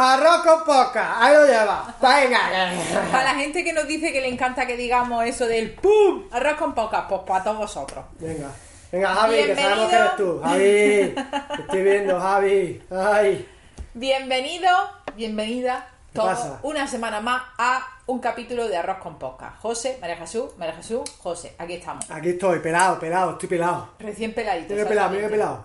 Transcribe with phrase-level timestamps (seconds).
[0.00, 1.92] Arroz con poca, ahí lo lleva.
[2.00, 2.72] Venga.
[3.10, 6.22] Para la gente que nos dice que le encanta que digamos eso del ¡pum!
[6.30, 8.04] Arroz con poca, pues para todos vosotros.
[8.20, 8.48] Venga.
[8.92, 10.40] Venga, Javi, que sabemos que eres tú.
[10.40, 12.82] Javi, te estoy viendo, Javi.
[12.92, 13.48] Ay.
[13.94, 14.70] Bienvenido,
[15.16, 19.56] bienvenida, ¿Qué todos una semana más a un capítulo de Arroz con Poca.
[19.60, 22.08] José, María Jesús, María Jesús, José, aquí estamos.
[22.08, 23.88] Aquí estoy, pelado, pelado, estoy pelado.
[23.98, 24.76] Recién peladito.
[24.76, 25.28] Que pelado, exactamente.
[25.28, 25.64] pelado.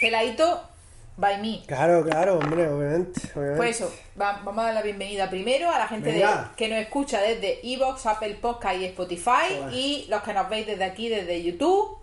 [0.00, 0.73] Peladito
[1.16, 1.62] by me.
[1.66, 3.20] Claro, claro, hombre, obviamente.
[3.34, 3.56] obviamente.
[3.56, 6.78] Pues eso, va- vamos a dar la bienvenida primero a la gente de- que nos
[6.78, 9.72] escucha desde Evox, Apple Podcast y Spotify Joder.
[9.74, 11.98] y los que nos veis desde aquí, desde YouTube.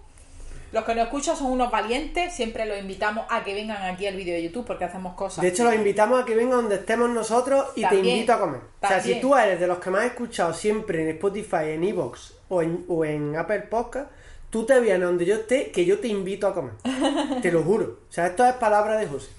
[0.72, 4.16] Los que nos escuchan son unos valientes, siempre los invitamos a que vengan aquí al
[4.16, 5.42] vídeo de YouTube porque hacemos cosas.
[5.42, 8.62] De hecho, los invitamos a que vengan donde estemos nosotros y te invito a comer.
[8.82, 11.84] O sea, si tú eres de los que más has escuchado siempre en Spotify, en
[11.84, 14.10] Evox o en, o en Apple Podcast,
[14.52, 16.74] tú te vienes donde yo esté, que yo te invito a comer.
[17.42, 17.86] te lo juro.
[18.08, 19.30] O sea, esto es palabra de José.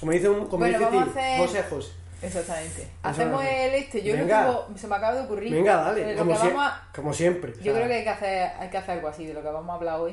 [0.00, 1.92] Como dice, un, como Bueno, dice a hacer- José José.
[2.22, 2.88] Exactamente.
[3.02, 4.44] Hacemos el este, yo Venga.
[4.44, 5.52] no tengo, se me acaba de ocurrir.
[5.52, 6.12] Venga, dale.
[6.14, 7.52] lo Como, vamos a- como siempre.
[7.60, 9.68] Yo creo que hay que hacer, hay que hacer algo así de lo que vamos
[9.70, 10.12] a hablar hoy.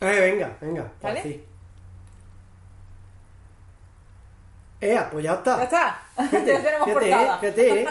[0.00, 0.92] Eh, venga, venga.
[1.02, 1.20] ¿Vale?
[1.20, 1.44] Así.
[4.80, 5.56] Eh, pues ya está.
[5.56, 6.02] Ya está.
[6.16, 7.34] Fíjate, ya tenemos fíjate, portada.
[7.34, 7.86] eh, fíjate, eh.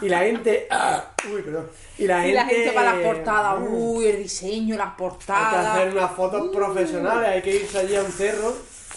[0.00, 0.66] Y la gente.
[0.70, 1.68] ah, uy, perdón.
[1.98, 2.34] Y la Y gente.
[2.34, 3.60] la gente para las portadas.
[3.60, 5.66] mm, Uy, el diseño, las Hay que portadas.
[5.66, 8.54] hacer unas fotos profesionales, hay que irse allí a un cerro,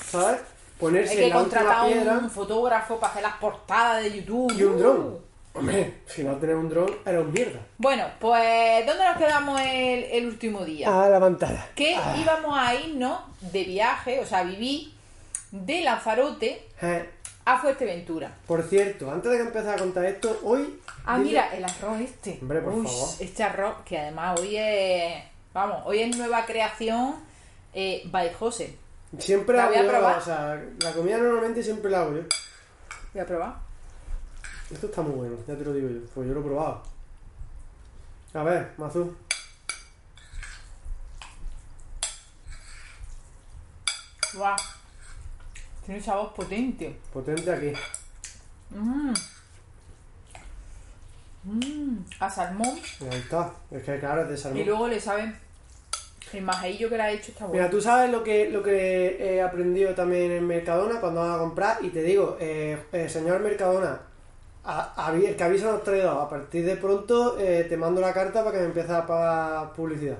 [0.09, 0.39] ¿sabes?
[0.79, 4.53] Ponerse Hay que en la contratar piedra un fotógrafo para hacer las portadas de YouTube.
[4.57, 4.77] y un Uh.
[4.77, 5.27] dron.
[5.53, 7.59] Hombre, si no tenés un dron, era un mierda.
[7.79, 11.05] Bueno, pues ¿dónde nos quedamos el, el último día?
[11.05, 11.65] A la pantalla.
[11.73, 14.93] Que Ah, íbamos a irnos de viaje, o sea, viví
[15.49, 17.09] de Lanzarote eh,
[17.49, 18.31] a Fuerteventura.
[18.45, 20.79] por cierto, antes de que empezara a contar esto, hoy.
[21.05, 22.39] Ah, dile- mira, el arroz este.
[22.41, 23.09] Hombre, por Uy, favor.
[23.19, 25.23] Este arroz, que además hoy es.
[25.53, 27.15] Vamos, hoy es nueva creación
[27.73, 28.75] eh, by José.
[29.17, 30.17] Siempre La hago voy a yo, probar.
[30.17, 32.21] o sea, la comida normalmente siempre la hago yo.
[33.13, 33.55] Voy a probar.
[34.69, 36.83] Esto está muy bueno, ya te lo digo yo, pues yo lo he probado.
[38.33, 39.15] A ver, Mazú.
[44.33, 44.55] Guau.
[45.87, 46.95] Tiene un sabor potente.
[47.13, 47.71] Potente aquí.
[48.69, 49.13] Mmm.
[51.45, 51.97] Mmm.
[52.19, 52.77] A salmón.
[53.09, 53.51] Ahí está.
[53.71, 54.61] Es que claro, es de salmón.
[54.61, 55.35] Y luego le saben.
[56.33, 57.53] El majeillo que le ha hecho está bueno.
[57.63, 61.39] Mira, tú sabes lo que, lo que he aprendido también en Mercadona cuando vas a
[61.39, 64.01] comprar y te digo, eh, eh, señor Mercadona,
[64.65, 68.01] a- a- el que avisa a los traidores, a partir de pronto eh, te mando
[68.01, 70.17] la carta para que me empieces a pagar publicidad.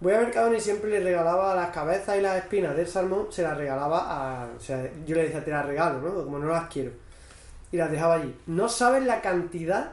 [0.00, 3.42] Voy a Mercadona y siempre le regalaba las cabezas y las espinas del salmón, se
[3.42, 3.98] las regalaba
[4.42, 4.46] a...
[4.56, 6.24] O sea, yo le decía, te las regalo, ¿no?
[6.24, 6.92] Como no las quiero.
[7.72, 8.34] Y las dejaba allí.
[8.46, 9.90] No sabes la cantidad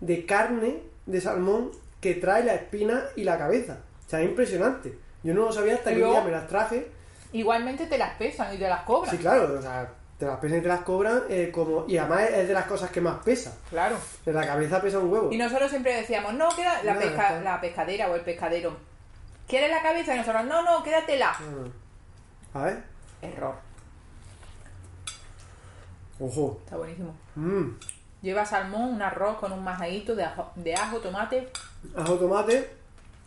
[0.00, 3.78] de carne de salmón que trae la espina y la cabeza.
[4.06, 4.96] O sea, es impresionante.
[5.24, 6.88] Yo no lo sabía hasta que un día me las traje.
[7.32, 9.10] Igualmente te las pesan y te las cobran.
[9.10, 11.84] Sí, claro, o sea, te las pesan y te las cobran eh, como...
[11.88, 13.52] Y además es de las cosas que más pesa.
[13.70, 13.96] Claro.
[14.24, 15.32] De la cabeza pesa un huevo.
[15.32, 18.76] Y nosotros siempre decíamos, no, queda la, No, pesca- la pescadera o el pescadero.
[19.48, 20.14] ¿Quieres la cabeza?
[20.14, 21.32] Y nosotros, no, no, quédatela.
[21.32, 22.56] Mm.
[22.58, 22.84] A ver.
[23.22, 23.54] Error.
[26.20, 26.60] Ojo.
[26.64, 27.16] Está buenísimo.
[27.34, 27.70] Mmm.
[28.20, 31.48] Lleva salmón, un arroz con un majadito de ajo, de ajo tomate.
[31.96, 32.68] Ajo tomate.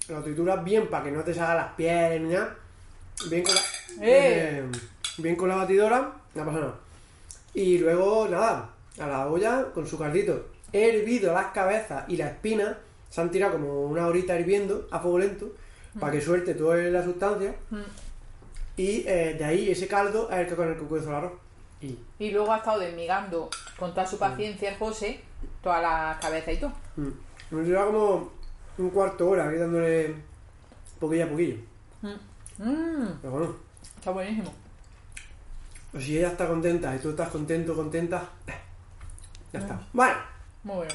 [0.09, 2.55] Lo trituras bien para que no te salgan las pieles ni nada.
[3.29, 3.61] Bien con la...
[3.61, 4.01] ¡Eh!
[4.01, 4.71] eh,
[5.17, 6.11] bien con la batidora.
[6.35, 6.75] No pasa nada.
[7.53, 8.69] Y luego, nada.
[8.99, 10.47] A la olla con su caldito.
[10.73, 12.77] He hervido las cabezas y la espina.
[13.09, 15.53] Se han tirado como una horita hirviendo a fuego lento.
[15.99, 17.53] Para que suelte toda la sustancia.
[17.69, 17.77] Mm.
[18.77, 21.33] Y eh, de ahí ese caldo es el que con el que cuezo el arroz.
[21.81, 25.21] Y Y luego ha estado desmigando con toda su paciencia el José
[25.63, 26.71] todas las cabezas y todo.
[26.95, 27.09] mm,
[27.55, 28.31] me lleva como
[28.77, 30.15] un cuarto hora ahí dándole
[30.99, 31.57] poquillo a poquillo.
[32.01, 33.55] Mmm, Pero bueno,
[33.97, 34.53] está buenísimo.
[35.91, 38.29] pues si ella está contenta y tú estás contento, contenta,
[39.51, 39.81] ya está.
[39.93, 40.13] Bueno,
[40.63, 40.93] Muy bueno.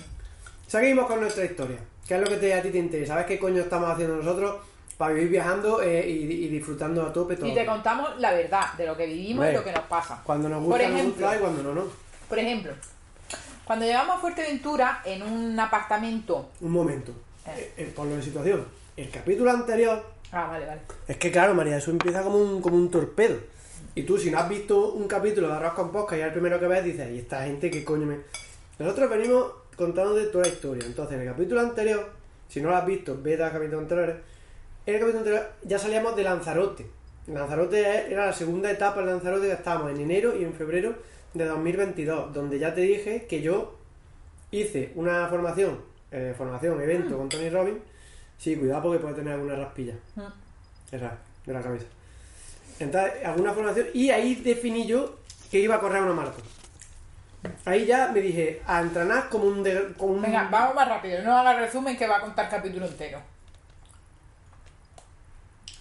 [0.66, 1.78] seguimos con nuestra historia.
[2.06, 3.14] ¿Qué es lo que te, a ti te interesa?
[3.14, 4.56] ¿Sabes qué coño estamos haciendo nosotros
[4.96, 7.46] para vivir viajando eh, y, y disfrutando a tope todo?
[7.46, 10.20] Y te contamos la verdad de lo que vivimos y lo que nos pasa.
[10.24, 11.26] Cuando nos gusta, nos ejemplo.
[11.26, 11.84] gusta y cuando no, no.
[12.28, 12.72] Por ejemplo,
[13.64, 16.50] cuando llegamos a Fuerteventura en un apartamento.
[16.60, 17.12] Un momento.
[17.46, 17.50] Eh.
[17.56, 18.64] Eh, eh, por lo de situación.
[18.96, 20.80] El capítulo anterior Ah, vale, vale.
[21.06, 23.36] Es que claro, María, eso empieza como un, como un torpedo.
[23.94, 26.32] Y tú, si no has visto un capítulo de Arroz con Posca y es el
[26.32, 28.18] primero que ves, dices, ¿y esta gente qué coño me...?
[28.78, 30.84] Nosotros venimos contándote toda la historia.
[30.84, 32.10] Entonces, en el capítulo anterior,
[32.48, 34.20] si no lo has visto, vete al capítulo anterior.
[34.86, 36.86] En el capítulo anterior ya salíamos de Lanzarote.
[37.26, 40.94] Lanzarote era la segunda etapa de Lanzarote que estábamos en enero y en febrero
[41.34, 43.76] de 2022, donde ya te dije que yo
[44.52, 45.80] hice una formación,
[46.12, 47.78] eh, formación, evento con Tony Robbins.
[48.38, 49.94] Sí, cuidado porque puede tener alguna raspilla.
[50.14, 50.94] Mm.
[50.94, 51.86] Esa, de la cabeza.
[52.78, 53.86] Entonces, alguna formación.
[53.92, 55.16] Y ahí definí yo
[55.50, 56.44] que iba a correr una maratón.
[57.64, 59.62] Ahí ya me dije, a entrenar como un...
[59.62, 61.22] de- como un- Venga, vamos más rápido.
[61.22, 63.20] No haga resumen que va a contar capítulo entero.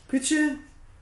[0.10, 0.58] Piche.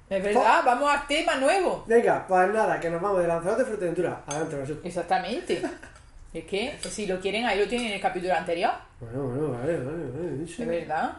[0.10, 1.84] Es verdad, vamos al tema nuevo.
[1.88, 4.22] Venga, pues nada, que nos vamos de Lanzarote a Fuerteventura.
[4.28, 4.78] Adelante, Jesús.
[4.84, 5.62] Exactamente.
[6.34, 8.72] Es que si lo quieren, ahí lo tienen en el capítulo anterior.
[9.00, 10.44] Bueno, bueno, vale, vale, vale.
[10.44, 11.18] Es verdad.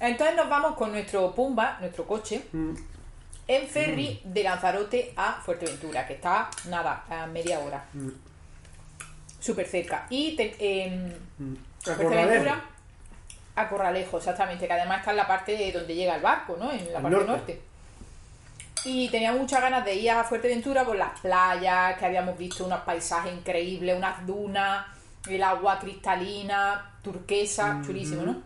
[0.00, 2.74] Entonces nos vamos con nuestro Pumba, nuestro coche, Mm,
[3.48, 7.84] en ferry de Lanzarote a Fuerteventura, que está, nada, a media hora.
[7.94, 8.08] mm,
[9.40, 10.06] Súper cerca.
[10.10, 11.54] Y te- en mm.
[11.82, 12.64] Fuerteventura.
[13.60, 16.70] A Corralejo, exactamente, que además está en la parte donde llega el barco, ¿no?
[16.72, 17.30] En la Al parte norte.
[17.32, 17.62] norte.
[18.84, 22.80] Y tenía muchas ganas de ir a Fuerteventura por las playas, que habíamos visto unos
[22.80, 24.86] paisajes increíbles, unas dunas,
[25.28, 28.42] el agua cristalina, turquesa, chulísimo, ¿no?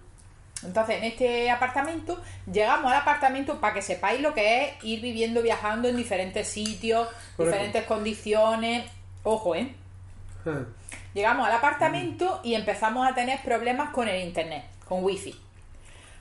[0.65, 5.43] Entonces, en este apartamento, llegamos al apartamento para que sepáis lo que es ir viviendo,
[5.43, 7.45] viajando en diferentes sitios, Correcto.
[7.45, 8.89] diferentes condiciones.
[9.25, 9.75] Ojo, ¿eh?
[11.15, 15.35] Llegamos al apartamento y empezamos a tener problemas con el internet, con wifi.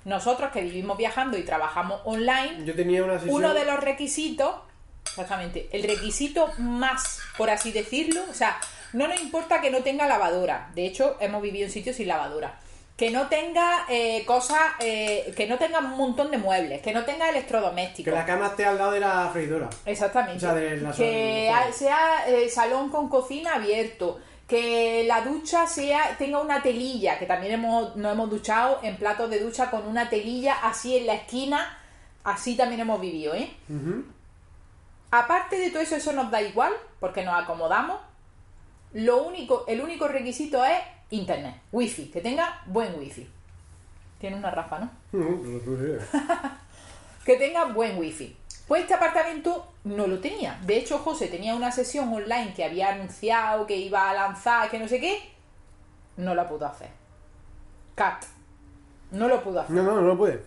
[0.05, 3.35] Nosotros que vivimos viajando y trabajamos online, Yo tenía una sesión...
[3.35, 4.55] uno de los requisitos,
[5.05, 8.59] exactamente, el requisito más, por así decirlo, o sea,
[8.93, 10.71] no nos importa que no tenga lavadora.
[10.73, 12.59] De hecho, hemos vivido en sitios sin lavadora.
[12.97, 17.03] Que no tenga eh, cosas, eh, que no tenga un montón de muebles, que no
[17.03, 18.13] tenga Que electrodomésticos.
[18.13, 19.69] la cama esté al lado de la freidora.
[19.85, 20.37] Exactamente.
[20.37, 24.19] O sea, de la que sea eh, salón con cocina abierto.
[24.51, 29.29] Que la ducha sea tenga una telilla, que también hemos, nos hemos duchado en platos
[29.29, 31.79] de ducha con una telilla así en la esquina.
[32.25, 33.49] Así también hemos vivido, ¿eh?
[35.09, 38.01] Aparte de todo eso, eso nos da igual, porque nos acomodamos.
[38.91, 40.79] Lo único, el único requisito es
[41.11, 43.29] internet, wifi, que tenga buen wifi.
[44.19, 44.91] Tiene una rafa, ¿no?
[47.25, 48.35] Que tenga buen wifi.
[48.71, 50.57] Pues este apartamento no lo tenía.
[50.63, 54.79] De hecho, José tenía una sesión online que había anunciado que iba a lanzar, que
[54.79, 55.19] no sé qué.
[56.15, 56.87] No la pudo hacer.
[57.95, 58.23] Cat.
[59.11, 59.75] No lo pudo hacer.
[59.75, 60.41] No, no, no lo puede.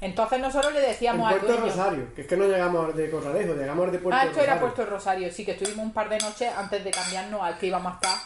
[0.00, 1.70] Entonces nosotros le En decíamos al Puerto dueño...
[1.76, 4.50] Rosario, que es que no llegamos de Corralejo, llegamos de Puerto Ah, esto Rosario.
[4.50, 7.66] era Puerto Rosario, sí, que estuvimos un par de noches antes de cambiarnos al que
[7.68, 8.16] íbamos a estar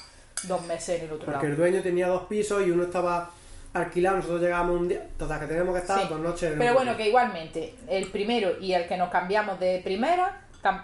[0.44, 1.62] dos meses en el otro Porque el lado.
[1.64, 3.31] dueño tenía dos pisos y uno estaba
[3.75, 6.06] alquilado, nosotros llegábamos un día, total, que teníamos que estar Sí.
[6.09, 9.59] dos noches en Pero un bueno, que igualmente, el primero y el que nos cambiamos
[9.61, 10.41] de primera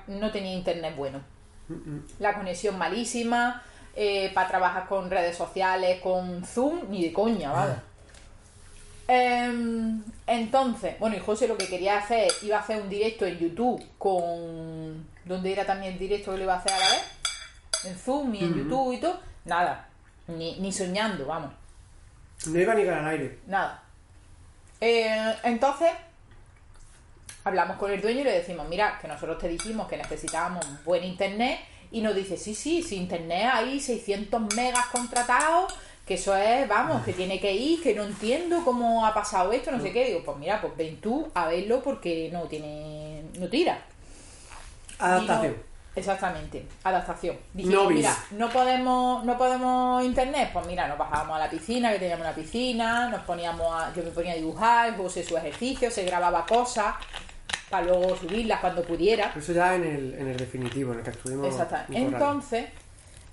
[0.08, 1.20] no tenía internet bueno.
[2.18, 3.62] La conexión malísima,
[3.94, 7.74] eh, para trabajar con redes sociales, con Zoom, ni de coña, ¿vale?
[9.08, 13.38] Em, entonces, bueno, y José lo que quería hacer, iba a hacer un directo en
[13.38, 15.06] YouTube con...
[15.24, 17.10] ¿Dónde era también el directo que lo iba a hacer a la vez?
[17.84, 19.20] En Zoom y en YouTube y todo.
[19.44, 19.88] Nada,
[20.28, 21.50] ni, ni soñando, vamos.
[22.46, 23.38] No iba ni al aire.
[23.46, 23.82] Nada.
[24.80, 25.90] Eh, entonces,
[27.44, 31.04] hablamos con el dueño y le decimos, mira, que nosotros te dijimos que necesitábamos buen
[31.04, 31.60] internet
[31.90, 35.74] y nos dice, sí, sí, sin internet hay 600 megas contratados,
[36.06, 39.70] que eso es, vamos, que tiene que ir, que no entiendo cómo ha pasado esto,
[39.70, 40.06] no sé qué.
[40.06, 43.82] Digo, pues mira, pues ven tú a verlo porque no tiene, no tira.
[44.98, 45.69] Adaptación.
[45.94, 47.36] Exactamente, adaptación.
[47.52, 47.66] Bis.
[47.66, 52.26] mira, no podemos, no podemos internet, pues mira, nos bajábamos a la piscina, que teníamos
[52.26, 56.46] una piscina, nos poníamos a, yo me ponía a dibujar, José su ejercicio, se grababa
[56.46, 56.94] cosas
[57.68, 59.32] para luego subirlas cuando pudiera.
[59.36, 61.48] Eso ya en el, en el definitivo, en el que estuvimos.
[61.48, 61.96] Exactamente.
[61.96, 62.66] Entonces,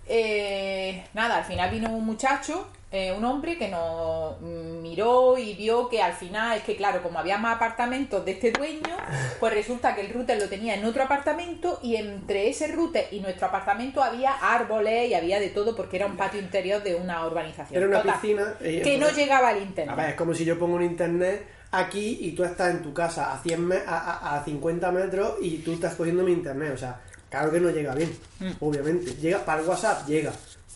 [0.07, 5.53] eh, nada, al final vino un muchacho, eh, un hombre que nos mm, miró y
[5.55, 8.95] vio que al final, es que claro, como había más apartamentos de este dueño,
[9.41, 13.19] pues resulta que el router lo tenía en otro apartamento y entre ese router y
[13.19, 17.25] nuestro apartamento había árboles y había de todo porque era un patio interior de una
[17.27, 17.77] urbanización.
[17.77, 18.53] Era una Total, piscina.
[18.59, 19.95] Que no llegaba al A internet.
[19.97, 23.33] ver, es como si yo pongo un internet aquí y tú estás en tu casa
[23.33, 26.71] a 100 me- a, a- a 50 metros y tú estás cogiendo mi internet.
[26.73, 28.17] O sea, claro que no llega bien,
[28.61, 29.13] obviamente.
[29.15, 30.31] Llega para el WhatsApp, llega.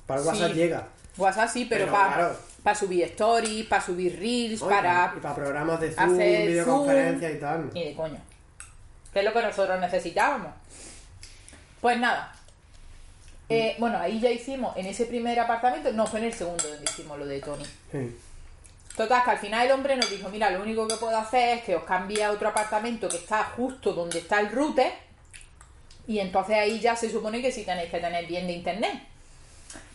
[0.05, 0.53] Para el WhatsApp Mm.
[0.53, 0.59] Sí.
[0.59, 0.87] llega.
[1.21, 2.15] WhatsApp sí, pero, Pero, para
[2.63, 2.75] claro.
[2.75, 4.61] subir stories, para subir reels.
[4.61, 7.37] Y para y para programas de Zoom, hacer videoconferencia Zoom.
[7.37, 7.69] y tal.
[7.73, 8.19] Ni de coño.
[9.13, 10.51] Que es lo que nosotros necesitábamos.
[11.81, 12.33] Pues nada.
[13.49, 16.83] Eh, bueno, ahí ya hicimos en ese primer apartamento, no fue en el segundo donde
[16.85, 17.65] hicimos lo de Tony.
[17.91, 18.17] Sí.
[18.95, 21.63] Total, que al final el hombre nos dijo, mira, lo único que puedo hacer es
[21.63, 24.91] que os cambie a otro apartamento que está justo donde está el router
[26.07, 29.01] y entonces ahí ya se supone que sí tenéis que tener bien de internet.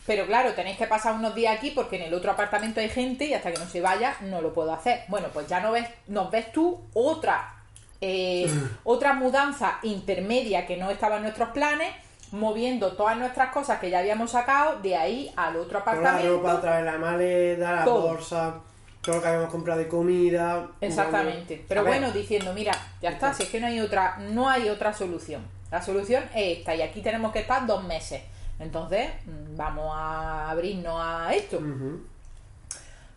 [0.07, 3.25] Pero claro, tenéis que pasar unos días aquí porque en el otro apartamento hay gente
[3.25, 5.03] y hasta que no se vaya no lo puedo hacer.
[5.09, 7.53] Bueno, pues ya no ves, nos ves tú otra,
[7.99, 8.49] eh,
[8.85, 11.93] otra mudanza intermedia que no estaba en nuestros planes,
[12.31, 16.37] moviendo todas nuestras cosas que ya habamos sacado de ahí al otro la apartamento.
[16.37, 18.07] ropa, traer la maleta, la Todo.
[18.13, 18.55] bolsa.
[19.01, 20.67] todo lo que habíamos comprado de comida.
[20.81, 21.63] Exactamente.
[21.67, 24.93] Pero bueno, diciendo, mira, ya está, si es que no hay otra, no hay otra
[24.93, 25.45] solución.
[25.71, 28.21] La solución es esta, y aquí tenemos que estar dos meses.
[28.59, 31.59] Entonces, mm, vamos a abrirnos a esto.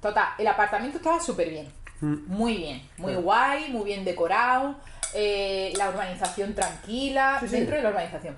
[0.00, 1.68] Total, el apartamento estaba súper bien.
[2.00, 2.16] Mm.
[2.28, 4.74] Muy bien, muy guay, muy bien decorado.
[5.12, 7.38] eh, la urbanización tranquila.
[7.40, 7.56] Sí, sí.
[7.56, 8.36] Dentro de la urbanización.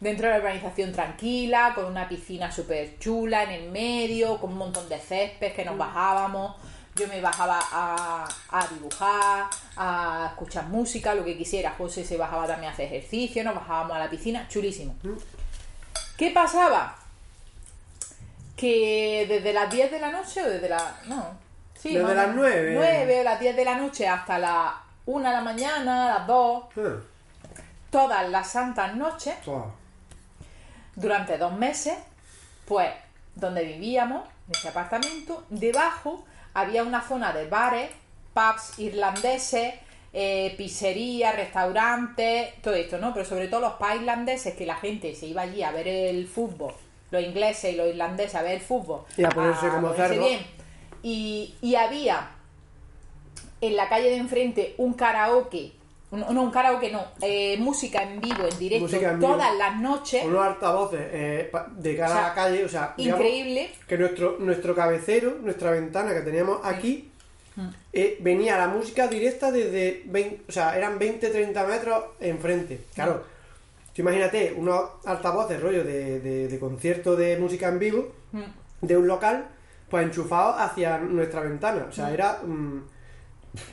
[0.00, 4.56] Dentro de la urbanización tranquila, con una piscina súper chula en el medio, con un
[4.58, 5.66] montón de césped que Mm.
[5.66, 6.56] nos bajábamos.
[6.96, 9.44] Yo me bajaba a, a dibujar,
[9.76, 11.74] a escuchar música, lo que quisiera.
[11.76, 14.94] José se bajaba también a hacer ejercicio, nos bajábamos a la piscina, chulísimo.
[16.16, 16.96] ¿Qué pasaba?
[18.56, 20.96] Que desde las 10 de la noche o desde la...
[21.06, 21.36] No.
[21.78, 22.72] Sí, Desde más las menos, 9.
[22.74, 24.72] 9 o las 10 de la noche hasta las
[25.06, 26.80] 1 de la mañana, las 2, Ah,
[27.90, 29.34] todas las santas noches,
[30.96, 31.96] durante dos meses,
[32.66, 32.90] pues
[33.34, 37.90] donde vivíamos, en ese apartamento, debajo había una zona de bares,
[38.32, 39.74] pubs irlandeses,
[40.16, 43.12] eh, pizzerías, restaurantes, todo esto, ¿no?
[43.12, 46.28] Pero sobre todo los pubs irlandeses, que la gente se iba allí a ver el
[46.28, 46.72] fútbol,
[47.10, 49.00] los ingleses y los irlandeses a ver el fútbol.
[49.16, 50.28] Y a ponerse como ponerse cerdo.
[50.28, 50.40] bien.
[51.02, 52.30] Y, y había
[53.60, 55.72] en la calle de enfrente un karaoke,
[56.12, 59.18] no, un karaoke no, eh, música en vivo, en directo, vivo.
[59.20, 60.24] todas las noches.
[60.24, 63.72] Unos altavoces eh, de cara O sea, a la calle, o sea, Increíble.
[63.88, 67.10] que nuestro, nuestro cabecero, nuestra ventana que teníamos aquí.
[67.92, 72.80] Eh, venía la música directa desde 20, o sea, eran 20-30 metros enfrente.
[72.94, 73.24] Claro,
[73.94, 78.42] tú imagínate unos altavoces rollo de, de, de concierto de música en vivo Mm.
[78.86, 79.46] de un local,
[79.88, 81.86] pues enchufados hacia nuestra ventana.
[81.88, 82.40] O sea, era.
[82.44, 82.82] mm,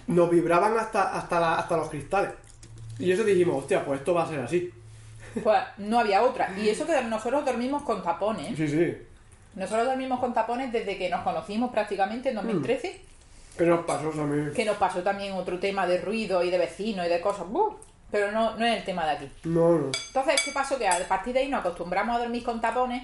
[0.08, 2.32] nos vibraban hasta, hasta, la- hasta los cristales.
[3.00, 4.72] Y eso dijimos, hostia, pues esto va a ser así.
[5.44, 6.54] Pues no había otra.
[6.60, 8.56] Y eso que nosotros dormimos con tapones.
[8.56, 8.96] Sí, sí.
[9.56, 13.02] Nosotros dormimos con tapones desde que nos conocimos prácticamente en 2013.
[13.58, 14.52] ¿Qué nos pasó también?
[14.54, 17.46] Que nos pasó también otro tema de ruido y de vecinos y de cosas.
[18.10, 19.30] Pero no, no es el tema de aquí.
[19.46, 19.86] No, no.
[20.08, 20.78] Entonces, ¿qué pasó?
[20.78, 23.04] Que a partir de ahí nos acostumbramos a dormir con tapones,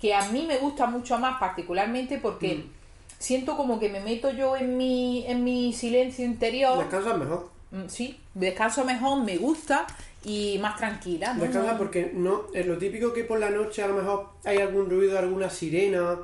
[0.00, 2.70] que a mí me gusta mucho más particularmente porque Mm.
[3.18, 6.78] siento como que me meto yo en mi, en mi silencio interior.
[6.78, 7.48] Descansas mejor.
[7.70, 9.86] Mm, Sí, descanso mejor, me gusta
[10.24, 11.34] y más tranquila.
[11.34, 11.42] ¿no?
[11.42, 14.58] Descansas No- porque no es lo típico que por la noche a lo mejor hay
[14.58, 16.16] algún ruido, alguna sirena.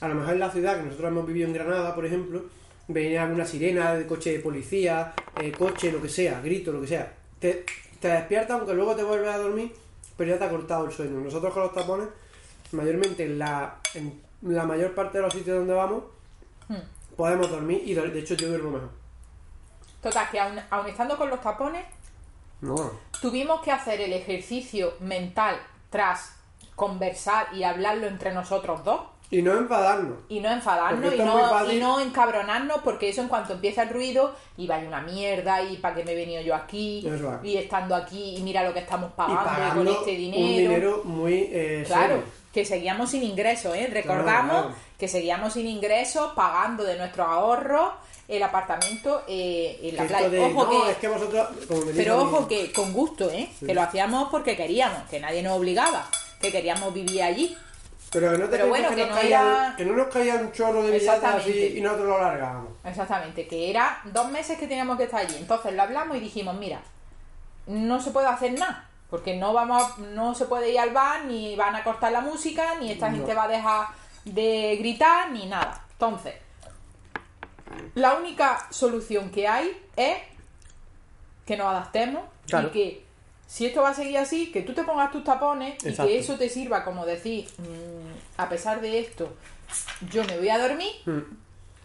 [0.00, 2.42] A lo mejor en la ciudad, que nosotros hemos vivido en Granada, por ejemplo,
[2.88, 6.86] venía alguna sirena de coche de policía, eh, coche, lo que sea, grito, lo que
[6.88, 7.12] sea.
[7.38, 7.64] Te,
[8.00, 9.74] te despierta, aunque luego te vuelves a dormir,
[10.16, 11.18] pero ya te ha cortado el sueño.
[11.20, 12.08] Nosotros con los tapones,
[12.72, 16.04] mayormente en la, en la mayor parte de los sitios donde vamos,
[16.66, 16.76] Hmm.
[17.14, 18.88] podemos dormir y de hecho yo duermo mejor.
[20.02, 21.84] Total, que aun, aun estando con los tapones,
[22.62, 22.90] No.
[23.20, 25.56] tuvimos que hacer el ejercicio mental
[25.90, 26.36] tras
[26.74, 30.18] conversar y hablarlo entre nosotros dos Y no enfadarnos.
[30.28, 34.34] y no enfadarnos y no, y no encabronarnos porque eso en cuanto empieza el ruido
[34.56, 37.20] y vaya una mierda y para qué me he venido yo aquí es.
[37.42, 40.46] y estando aquí y mira lo que estamos Y pagando, con este un dinero.
[40.68, 42.24] dinero muy eh, Claro, serio.
[42.52, 43.88] que seguíamos sin ingresos, ¿eh?
[43.92, 44.82] Recordamos Claro, claro.
[44.98, 47.88] que seguíamos sin ingresos, pagando de nuestros ahorros
[48.28, 50.26] el apartamento eh, en la playa.
[50.26, 51.48] esto de, Ojo no, que, es que vosotros...
[51.66, 53.50] como me pero ojo que con gusto, ¿eh?
[53.66, 56.06] Que lo hacíamos porque queríamos, que nadie nos obligaba,
[56.40, 57.56] que queríamos vivir allí.
[58.14, 60.34] Pero que no te pero bueno, que, que no caía, era- que no nos caía
[60.36, 62.72] un chorro de billetes así y nosotros lo largábamos.
[62.84, 65.36] Exactamente, que era dos meses que teníamos que estar allí.
[65.36, 66.80] Entonces lo hablamos y dijimos, mira,
[67.66, 71.24] no se puede hacer nada, porque no vamos a- no se puede ir al bar,
[71.26, 73.16] ni van a cortar la música, ni esta No.
[73.16, 73.86] gente va a dejar
[74.24, 75.84] de gritar, ni nada.
[75.92, 76.34] Entonces,
[77.94, 80.16] la única solución que hay es
[81.46, 82.68] que nos adaptemos Claro.
[82.68, 83.03] y que
[83.54, 86.34] si esto va a seguir así, que tú te pongas tus tapones y que eso
[86.36, 89.32] te sirva como decir, "Mm, a pesar de esto,
[90.10, 91.20] yo me voy a dormir Mm.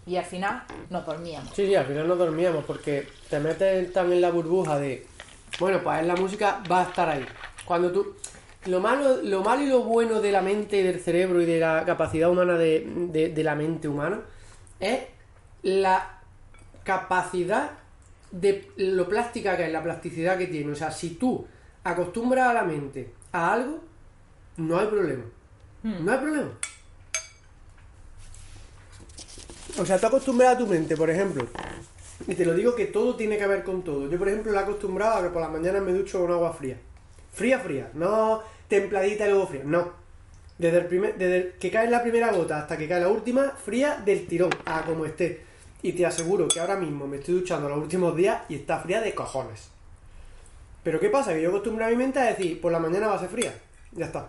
[0.08, 1.54] y al final nos dormíamos.
[1.56, 5.06] Sí, sí, al final no dormíamos porque te metes también en la burbuja de,
[5.60, 7.26] bueno, pues la música va a estar ahí.
[7.66, 8.16] Cuando tú...
[8.66, 11.60] Lo malo, lo malo y lo bueno de la mente y del cerebro y de
[11.62, 14.20] la capacidad humana de, de- de la mente humana
[14.82, 15.00] es
[15.64, 16.20] la
[16.84, 17.72] capacidad
[18.32, 20.72] de lo plástica que es, la plasticidad que tiene.
[20.72, 21.46] O sea, si tú
[21.84, 23.80] acostumbras a la mente a algo,
[24.58, 25.24] no hay problema.
[25.84, 26.52] No hay problema.
[29.78, 31.48] O sea, tú acostumbras a tu mente, por ejemplo,
[32.28, 34.10] y te lo digo que todo tiene que ver con todo.
[34.10, 36.54] Yo, por ejemplo, la he acostumbrado a que por las mañanas me ducho con agua
[36.54, 36.78] fría.
[37.34, 37.90] Fría, fría.
[37.94, 39.64] No templadita y luego fría.
[39.66, 39.92] No.
[40.58, 43.52] Desde, el primer, desde el que cae la primera gota hasta que cae la última,
[43.52, 45.46] fría del tirón, a como esté.
[45.82, 49.00] Y te aseguro que ahora mismo me estoy duchando los últimos días y está fría
[49.00, 49.70] de cojones.
[50.90, 51.34] Pero ¿qué pasa?
[51.36, 53.54] Que yo acostumbro a mi mente a decir, por la mañana va a ser fría.
[53.92, 54.28] Ya está.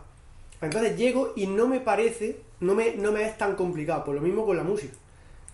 [0.61, 4.05] Entonces llego y no me parece, no me, no me es tan complicado.
[4.05, 4.93] Por lo mismo con la música.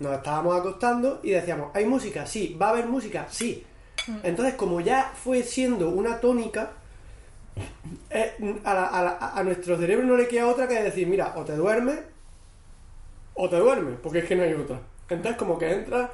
[0.01, 2.27] nos estábamos acostando y decíamos, ¿hay música?
[2.27, 2.57] Sí.
[2.61, 3.29] ¿Va a haber música?
[3.31, 3.65] Sí.
[4.25, 6.73] Entonces, como ya fue siendo una tónica,
[8.11, 8.33] eh,
[8.65, 11.45] a, la- a la- a nuestro cerebro no le queda otra que decir, mira, o
[11.45, 12.01] te duermes
[13.35, 14.81] o te duermes, porque es que no hay otra.
[15.09, 16.11] Entonces, como que entras,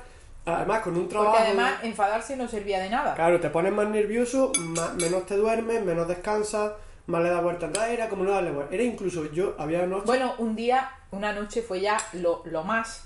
[0.46, 1.32] además con un trabajo...
[1.32, 3.14] Porque además enfadarse no servía de nada.
[3.14, 6.72] Claro, te pones más nervioso, más- menos te duermes, menos descansas,
[7.06, 8.74] más le das vuelta atrás, era como no darle vuelta.
[8.74, 10.06] Era incluso, yo había noches...
[10.06, 13.04] Bueno, un día, una noche fue ya lo, lo más,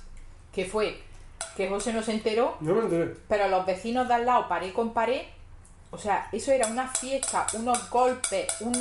[0.53, 1.03] que fue
[1.57, 3.15] que José no se enteró, No me enteré.
[3.29, 5.23] pero los vecinos de al lado, pared con pared,
[5.91, 8.75] o sea, eso era una fiesta, unos golpes, un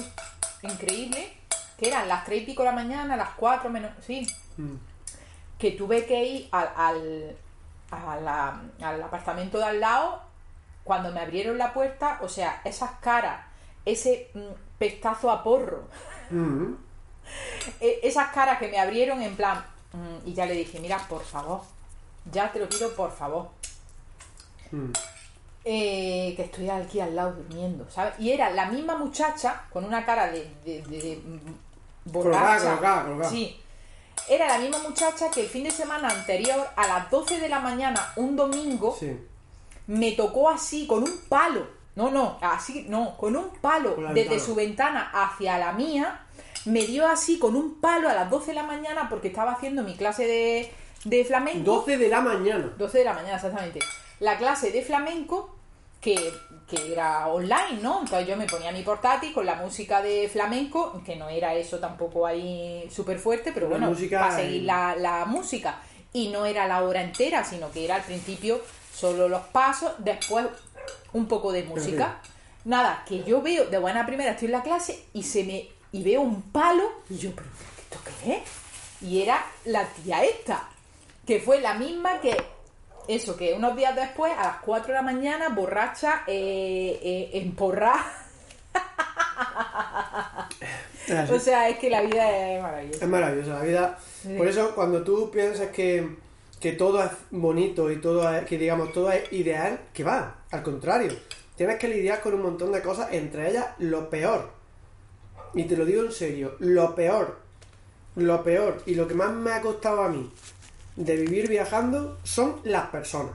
[0.63, 1.33] increíble,
[1.77, 4.25] que eran las tres y pico de la mañana, las cuatro menos, sí,
[4.57, 4.75] Mm.
[5.59, 7.35] que tuve que ir al, al,
[7.91, 10.21] a la- al apartamento de al lado,
[10.83, 13.45] cuando me abrieron la puerta, o sea, esas caras,
[13.85, 14.39] ese mm,
[14.77, 15.87] pestazo a porro,
[16.29, 16.73] Mm.
[17.79, 19.63] e- esas caras que me abrieron en plan,
[19.93, 21.61] mm, y ya le dije, mira, por favor,
[22.31, 23.49] ya te lo pido, por favor,
[25.63, 28.13] eh, que estoy aquí al lado durmiendo, ¿sabes?
[28.19, 31.21] Y era la misma muchacha con una cara de, de, de- de,
[32.05, 32.75] borracha.
[33.29, 33.59] Sí.
[34.29, 37.59] Era la misma muchacha que el fin de semana anterior, a las 12 de la
[37.59, 39.15] mañana, un domingo, Sí.
[39.87, 41.67] me tocó así, con un palo.
[41.95, 44.39] No, no, así, no, con un palo desde ventana.
[44.41, 46.21] su ventana hacia la mía.
[46.65, 49.83] Me dio así con un palo a las 12 de la mañana porque estaba haciendo
[49.83, 50.73] mi clase de,
[51.05, 51.63] de flamenco.
[51.63, 52.73] 12 de la mañana.
[52.77, 53.79] 12 de la mañana, exactamente.
[54.19, 55.54] La clase de flamenco,
[56.05, 56.31] que,
[56.69, 58.01] que era online, ¿no?
[58.01, 61.79] Entonces yo me ponía mi portátil con la música de flamenco, que no era eso
[61.79, 65.79] tampoco ahí súper fuerte, pero La bueno, música para seguir la música.
[66.13, 68.61] Y no era la hora entera, sino que era al principio
[68.93, 70.45] solo los pasos, después
[71.13, 72.19] un poco de música.
[72.65, 76.03] Nada, que yo veo, de buena primera estoy en la clase y se me y
[76.03, 77.47] veo un palo y yo, pero
[77.79, 78.43] ¿esto qué es?
[79.01, 80.69] Y era la tía esta,
[81.25, 82.37] que fue la misma que
[83.07, 88.05] eso, que unos días después, a las 4 de la mañana, borracha, eh, eh, emporrada.
[91.31, 93.05] O sea, es que la vida es maravillosa.
[93.05, 93.99] Es maravillosa la vida.
[94.23, 94.35] Sí.
[94.35, 96.15] Por eso, cuando tú piensas que,
[96.59, 100.63] que todo es bonito y todo es, que digamos, todo es ideal, que va, al
[100.63, 101.11] contrario.
[101.55, 104.49] Tienes que lidiar con un montón de cosas, entre ellas lo peor.
[105.53, 107.37] Y te lo digo en serio, lo peor,
[108.15, 110.31] lo peor y lo que más me ha costado a mí
[110.95, 113.33] de vivir viajando son las personas.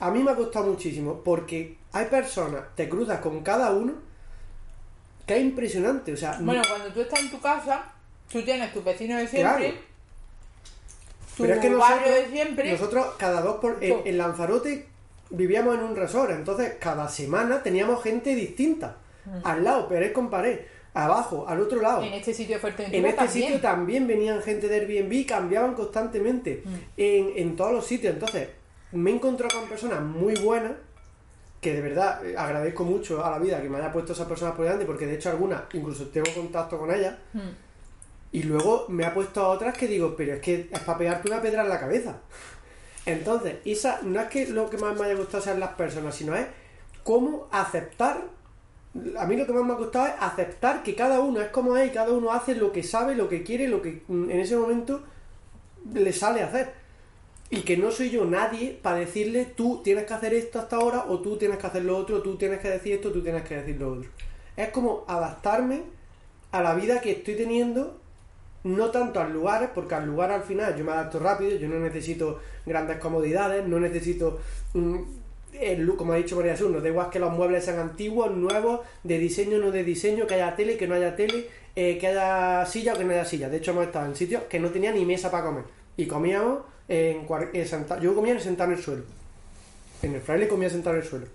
[0.00, 3.94] A mí me ha costado muchísimo porque hay personas, te cruzas con cada uno,
[5.26, 6.12] que es impresionante.
[6.12, 7.84] O sea, Bueno, cuando tú estás en tu casa,
[8.30, 9.74] tú tienes tus vecinos de siempre, Claro.
[11.36, 12.72] tu Pero es que barrio nosotros, de siempre.
[12.72, 13.78] nosotros cada dos por...
[13.82, 14.86] En Lanzarote
[15.30, 18.96] vivíamos en un resort, entonces cada semana teníamos gente distinta.
[19.44, 20.60] Al lado, pared con pared.
[20.94, 22.02] Abajo, al otro lado.
[22.02, 23.46] En este sitio de En Fuerteventura este también.
[23.46, 26.74] sitio también venían gente de Airbnb, cambiaban constantemente Mm.
[26.96, 28.14] en, en todos los sitios.
[28.14, 28.48] Entonces,
[28.92, 30.72] me he encontrado con personas muy buenas
[31.60, 34.54] que de verdad eh, agradezco mucho a la vida que me haya puesto esas personas
[34.54, 37.16] por delante, porque de hecho algunas incluso tengo contacto con ellas.
[37.32, 37.40] Mm.
[38.32, 41.28] Y luego me ha puesto a otras que digo, pero es que es para pegarte
[41.30, 42.16] una piedra en la cabeza.
[43.06, 46.34] Entonces, esa no es que lo que más me haya gustado sean las personas, sino
[46.34, 46.46] es
[47.04, 48.22] cómo aceptar.
[49.16, 51.76] A mí lo que más me ha gustado es aceptar que cada uno es como
[51.76, 54.40] es y cada uno hace lo que sabe, lo que quiere, lo que mm, en
[54.40, 55.02] ese momento
[55.94, 56.72] le sale a hacer.
[57.50, 61.06] Y que no soy yo nadie para decirle tú tienes que hacer esto hasta ahora
[61.08, 63.56] o tú tienes que hacer lo otro, tú tienes que decir esto, tú tienes que
[63.56, 64.10] decir lo otro.
[64.56, 65.82] Es como adaptarme
[66.50, 67.98] a la vida que estoy teniendo,
[68.64, 71.78] no tanto al lugar, porque al lugar al final yo me adapto rápido, yo no
[71.78, 74.40] necesito grandes comodidades, no necesito,
[74.74, 74.96] mm,
[75.60, 78.80] el como ha dicho María Jesús, no da igual que los muebles sean antiguos, nuevos,
[79.04, 82.64] de diseño, no de diseño, que haya tele, que no haya tele, eh, que haya
[82.66, 83.48] silla o que no haya silla.
[83.48, 85.64] De hecho hemos estado en sitios que no tenía ni mesa para comer.
[85.96, 89.02] Y comíamos en, eh, senta- yo comía en sentado en el suelo.
[90.02, 91.26] En el fraile comía sentado en el suelo.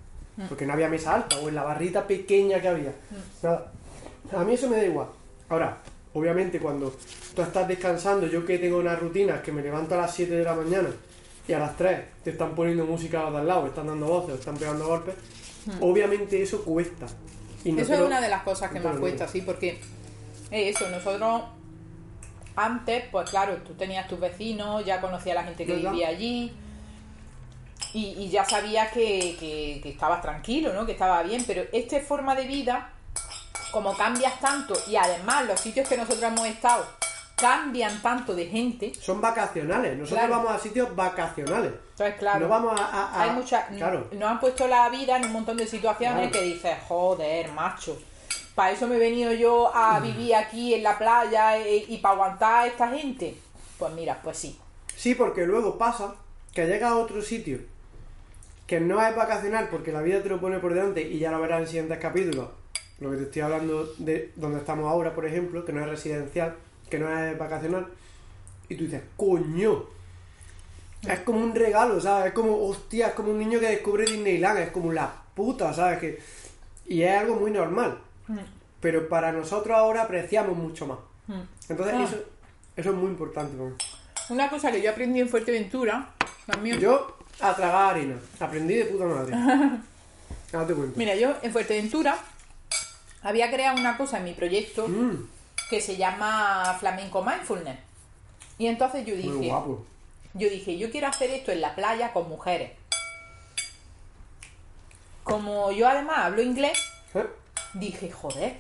[0.50, 2.92] Porque no había mesa alta o en la barrita pequeña que había.
[3.44, 3.72] Nada.
[4.32, 5.08] A mí eso me da igual.
[5.50, 5.78] Ahora,
[6.14, 6.96] obviamente cuando
[7.36, 10.44] tú estás descansando, yo que tengo una rutina que me levanto a las 7 de
[10.44, 10.90] la mañana
[11.48, 14.56] y a las 3 te están poniendo música de al lado, están dando voces, están
[14.58, 15.16] pegando golpes,
[15.82, 17.06] obviamente eso cuesta.
[17.66, 19.80] Y no Eso es lo- una de las cosas que no más cuesta, sí, porque
[20.52, 21.44] es eso, nosotros
[22.56, 25.92] antes, pues claro, tú tenías tus vecinos, ya conocías a la gente que ¿Verdad?
[25.92, 26.54] vivía allí
[27.94, 30.86] y, y ya sabías que, que, que estabas tranquilo, ¿no?
[30.86, 32.92] Que estaba bien, pero esta forma de vida,
[33.72, 36.86] como cambias tanto y además los sitios que nosotros hemos estado
[37.48, 40.44] cambian tanto de gente, Son vacacionales, nosotros Claro.
[40.44, 41.74] vamos a sitios vacacionales.
[41.92, 42.86] entonces claro, No vamos a...
[42.86, 44.08] a- a- hay muchas Claro.
[44.14, 46.32] nos han puesto la vida en un montón de situaciones Claro.
[46.32, 48.00] que dices joder macho
[48.56, 50.04] para eso me he venido yo a Mm.
[50.04, 53.36] vivir aquí en la playa eh, y, para aguantar a esta gente
[53.78, 54.58] pues mira pues sí
[54.96, 56.16] Sí, porque luego pasa
[56.54, 57.60] que llegas a otro sitio
[58.68, 61.42] que no es vacacional porque la vida te lo pone por delante y ya lo
[61.42, 62.48] verás en siguientes capítulos.
[63.00, 66.56] Lo que te estoy hablando de donde estamos ahora, por ejemplo, que no es residencial,
[66.94, 67.88] que no es vacacional.
[68.70, 69.86] Y tú dices, coño,
[71.02, 72.28] es como un regalo, ¿sabes?
[72.28, 75.98] Es como, hostia, es como un niño que descubre Disneyland, es como la puta, ¿sabes?
[75.98, 76.22] Que...
[76.86, 77.98] Y es algo muy normal.
[78.28, 78.38] Mm.
[78.80, 81.00] Pero para nosotros ahora apreciamos mucho más.
[81.26, 81.42] Mm.
[81.70, 82.04] Entonces Ah.
[82.04, 82.24] eso,
[82.76, 83.58] eso es muy importante.
[83.58, 83.76] para mí.
[84.30, 86.12] Una cosa que yo aprendí en Fuerteventura,
[86.46, 86.80] también.
[86.80, 88.18] Yo a tragar harina.
[88.40, 89.34] Aprendí de puta madre.
[90.54, 90.94] Ahora te cuento.
[90.96, 92.16] Mira, yo en Fuerteventura
[93.24, 95.28] había creado una cosa en mi proyecto Mm,
[95.74, 97.80] que se llama Flamenco Mindfulness.
[98.60, 102.74] Y entonces yo dije, yo dije, yo quiero hacer esto en la playa con mujeres.
[105.24, 106.78] Como yo además hablo inglés,
[107.16, 107.26] ¿Eh?
[107.74, 108.60] dije, joder.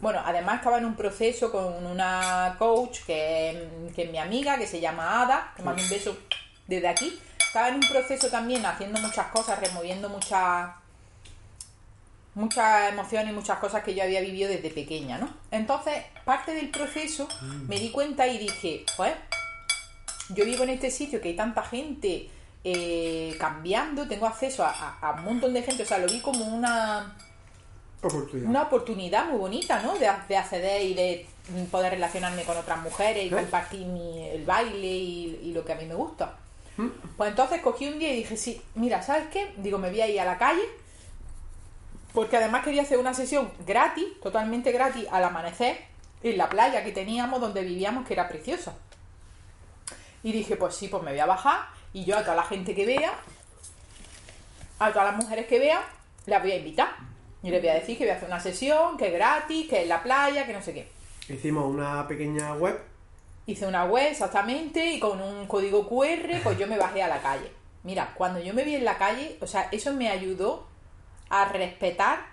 [0.00, 4.68] Bueno, además estaba en un proceso con una coach que, que es mi amiga, que
[4.68, 6.16] se llama Ada, que mando un beso
[6.68, 7.18] desde aquí.
[7.44, 10.70] Estaba en un proceso también haciendo muchas cosas, removiendo muchas
[12.34, 15.28] muchas emociones y muchas cosas que yo había vivido desde pequeña, ¿no?
[15.50, 17.28] Entonces, parte del proceso
[17.68, 19.16] me di cuenta y dije, joder,
[20.30, 22.30] yo vivo en este sitio que hay tanta gente
[22.64, 26.20] eh, cambiando, tengo acceso a, a- a un montón de gente, o sea, lo vi
[26.20, 27.16] como una,
[28.02, 28.48] Oportunidad.
[28.48, 29.94] una oportunidad muy bonita, ¿no?
[29.98, 31.26] De, de acceder y de
[31.70, 33.30] poder relacionarme con otras mujeres y ¿Eh?
[33.36, 36.36] compartir mi- el baile y, y lo que a mí me gusta.
[36.78, 36.86] Mm.
[37.16, 39.52] Pues entonces cogí un día y dije, sí, mira, ¿sabes qué?
[39.58, 40.62] Digo, me voy a ir a la calle,
[42.12, 45.78] porque además quería hacer una sesión gratis, totalmente gratis, al amanecer,
[46.22, 48.74] en la playa que teníamos donde vivíamos, que era preciosa.
[50.22, 52.74] Y dije, pues sí, pues me voy a bajar y yo a toda la gente
[52.74, 53.12] que vea,
[54.78, 55.82] a todas las mujeres que vea,
[56.26, 56.90] las voy a invitar.
[57.42, 59.76] Y les voy a decir que voy a hacer una sesión, que es gratis, que
[59.76, 60.88] es en la playa, que no sé qué.
[61.28, 62.78] Hicimos una pequeña web.
[63.46, 67.20] Hice una web exactamente y con un código QR, pues yo me bajé a la
[67.20, 67.50] calle.
[67.82, 70.68] Mira, cuando yo me vi en la calle, o sea, eso me ayudó
[71.32, 72.26] a respetar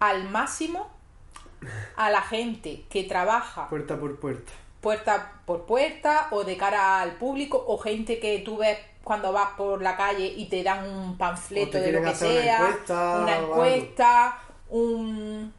[0.00, 0.90] al máximo
[1.96, 4.50] a la gente que trabaja puerta por puerta.
[4.80, 9.50] puerta por puerta o de cara al público o gente que tú ves cuando vas
[9.58, 13.20] por la calle y te dan un panfleto de lo que hacer una sea, encuesta
[13.20, 14.38] una encuesta,
[14.70, 15.52] un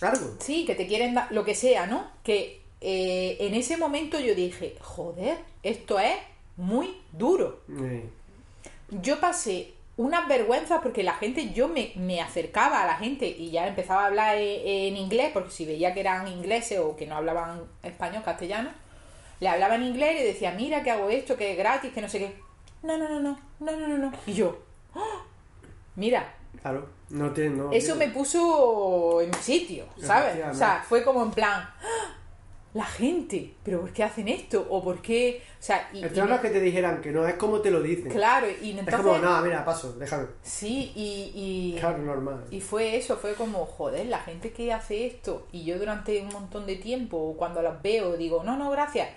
[0.00, 0.34] Algo.
[0.40, 2.10] Sí, que te quieren dar lo que sea, ¿no?
[2.24, 6.16] Que eh, en ese momento yo dije, joder, esto es
[6.56, 7.60] muy duro.
[8.90, 13.50] Yo pasé unas vergüenzas porque la gente, yo me, me acercaba a la gente y
[13.50, 17.06] ya empezaba a hablar e- en inglés, porque si veía que eran ingleses o que
[17.06, 18.70] no hablaban español, castellano,
[19.40, 22.00] le hablaba en inglés y le decía, mira que hago esto, que es gratis, que
[22.00, 22.36] no sé qué.
[22.82, 24.12] No, no, no, no, no, no, no, no.
[24.26, 24.58] Y yo,
[24.94, 25.22] "Ah,
[25.96, 26.88] mira, claro.
[27.10, 27.56] No tiene.
[27.56, 30.36] No, eso me puso en mi sitio, ¿sabes?
[30.50, 32.14] O sea, fue como en plan, ¡Ah!
[32.74, 34.66] La gente, pero ¿por qué hacen esto?
[34.70, 35.42] O ¿por qué?
[35.60, 37.82] O sea, y, El tema es que te dijeran que no, es como te lo
[37.82, 38.10] dicen.
[38.10, 40.26] claro, y es entonces, como, no, mira, paso, déjame.
[40.42, 41.32] sí, y,
[41.74, 42.44] y, Claro, normal.
[42.50, 46.28] y fue eso, fue como, joder, la gente que hace esto, y yo durante un
[46.28, 49.08] montón de tiempo, cuando los veo, digo, no, no, gracias.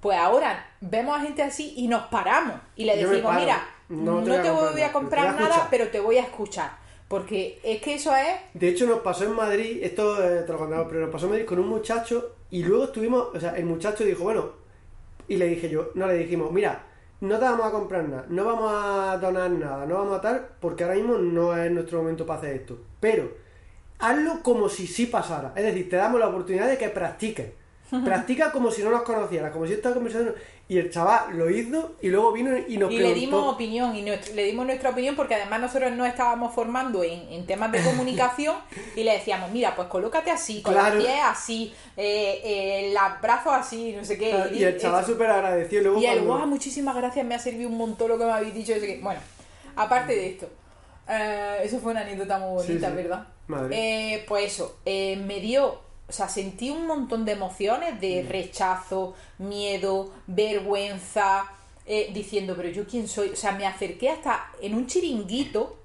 [0.00, 4.40] Pues ahora vemos a gente así y nos paramos y le decimos, mira, No no
[4.40, 5.68] te voy a voy a comprar nada, escuchar.
[5.70, 6.70] pero te voy a escuchar.
[7.08, 10.58] Porque es que eso es De hecho, nos pasó en Madrid, esto eh, te lo
[10.58, 13.64] contamos, pero nos pasó en Madrid con un muchacho y luego estuvimos, o sea, el
[13.64, 14.50] muchacho dijo, bueno,
[15.28, 16.84] y le dije yo, no le dijimos, mira,
[17.20, 20.48] no te vamos a comprar nada, no vamos a donar nada, no vamos a tal,
[20.60, 22.78] porque ahora mismo no es nuestro momento para hacer esto.
[23.00, 23.30] Pero
[23.98, 27.52] hazlo como si sí pasara, es decir, te damos la oportunidad de que practiques.
[28.04, 30.34] Practica como si no nos conocieras, como si esta conversación...
[30.68, 33.14] Y el chaval lo hizo y luego vino y nos y preguntó...
[33.14, 37.20] le dimos opinión y le dimos nuestra opinión porque además nosotros no estábamos formando en,
[37.32, 38.56] en temas de comunicación
[38.96, 40.96] y le decíamos mira pues colócate así con Claro.
[40.96, 45.30] los pies así eh, eh, los brazos así no sé qué Y el chaval súper
[45.30, 45.82] agradecido.
[45.84, 48.32] Luego y él cuando- guau muchísimas gracias me ha servido un montón lo que me
[48.32, 48.98] habéis dicho qué".
[49.00, 49.20] bueno
[49.76, 50.48] aparte de esto
[51.08, 52.94] eh, eso fue una anécdota muy bonita sí.
[52.96, 54.14] verdad Madre.
[54.14, 58.28] Eh, pues eso eh, me dio o sea, sentí un montón de emociones de Mm.
[58.28, 61.44] rechazo, miedo, vergüenza,
[61.86, 63.30] eh, diciendo, pero yo quién soy.
[63.30, 65.76] O sea, me acerqué hasta en un chiringuito.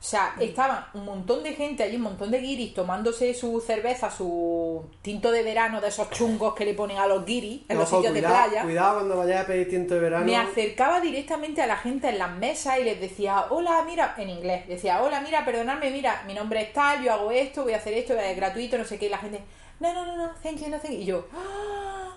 [0.00, 4.10] O sea, estaba un montón de gente allí, un montón de guiris tomándose su cerveza,
[4.10, 7.86] su tinto de verano de esos chungos que le ponen a los guiris en los
[7.86, 8.62] sitios cuidado, de playa.
[8.62, 10.24] Cuidado cuando vayas a pedir tinto de verano.
[10.24, 14.30] Me acercaba directamente a la gente en las mesas y les decía, hola, mira, en
[14.30, 17.76] inglés, decía, hola, mira, perdonadme, mira, mi nombre es tal, yo hago esto, voy a
[17.76, 19.42] hacer esto, es gratuito, no sé qué, y la gente,
[19.80, 21.00] no, no, no, no, thank you, no, thank you.
[21.00, 22.16] Y yo, "Ah".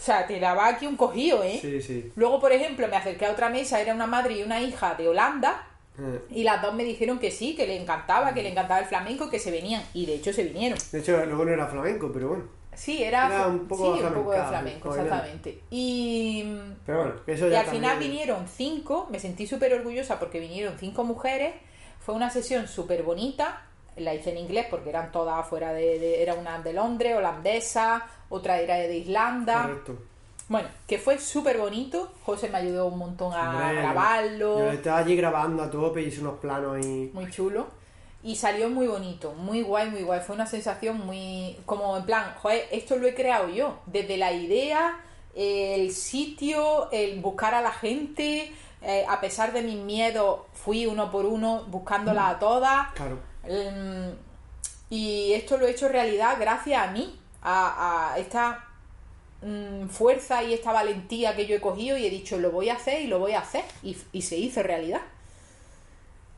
[0.01, 1.59] o sea, te daba aquí un cojío, ¿eh?
[1.61, 2.11] Sí, sí.
[2.17, 5.09] Luego, por ejemplo, me acerqué a otra mesa, era una madre y una hija de
[5.09, 5.67] Holanda,
[5.99, 8.87] Eh, y las dos me dijeron que sí, que le encantaba, que le encantaba el
[8.87, 10.79] flamenco, que se venían, y de hecho se vinieron.
[10.91, 12.45] De hecho, luego no era flamenco, pero bueno.
[12.73, 15.61] Sí, era, Era un poco sí, un poco de flamenco, exactamente.
[15.69, 16.45] Y,
[16.87, 20.41] Pero bueno, eso y ya al final también- vinieron cinco, me sentí súper orgullosa porque
[20.41, 21.53] vinieron cinco mujeres,
[21.99, 26.23] fue una sesión súper bonita, la hice en inglés porque eran todas fuera de, de-
[26.23, 29.99] era una de Londres, holandesa, otra era de Irlanda, Correcto.
[30.49, 34.99] bueno, que fue súper bonito, José me ayudó un montón a Hombre, grabarlo, Yo estaba
[34.99, 37.11] allí grabando a tope y hice unos planos ahí.
[37.13, 37.67] muy chulo.
[38.23, 40.21] Y salió muy bonito, muy guay, muy guay.
[40.21, 41.57] Fue una sensación muy.
[41.65, 43.79] Como en plan, joder, esto lo he creado yo.
[43.87, 45.01] Desde la idea,
[45.35, 48.53] el sitio, el buscar a la gente.
[48.83, 52.93] eh, a pesar de mis miedos, fui uno por uno buscándolas a todas.
[52.95, 53.19] Claro.
[53.45, 54.11] Mm,
[54.91, 58.65] y esto lo he hecho realidad gracias a mí, a, a esta
[59.43, 62.75] mm, fuerza y esta valentía que yo he cogido y he dicho, lo voy a
[62.75, 63.65] hacer y lo voy a hacer.
[63.83, 65.03] Y, y se hizo realidad.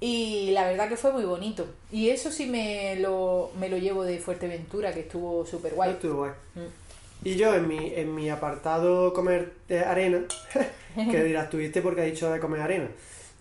[0.01, 1.65] Y la verdad que fue muy bonito.
[1.93, 5.93] Y eso sí me lo, me lo llevo de Fuerteventura, que estuvo súper guay.
[5.93, 6.33] Estuvo guay.
[6.57, 6.83] Mm.
[7.25, 10.25] Y yo en mi, en mi apartado comer de arena,
[10.95, 12.89] que dirás, tuviste porque ha dicho de comer arena.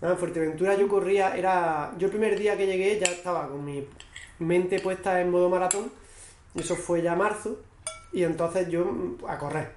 [0.02, 1.92] Nada, en Fuerteventura yo corría, era.
[1.96, 3.86] Yo el primer día que llegué ya estaba con mi
[4.40, 5.92] mente puesta en modo maratón.
[6.56, 7.60] Eso fue ya marzo.
[8.12, 9.70] Y entonces yo mm, a correr.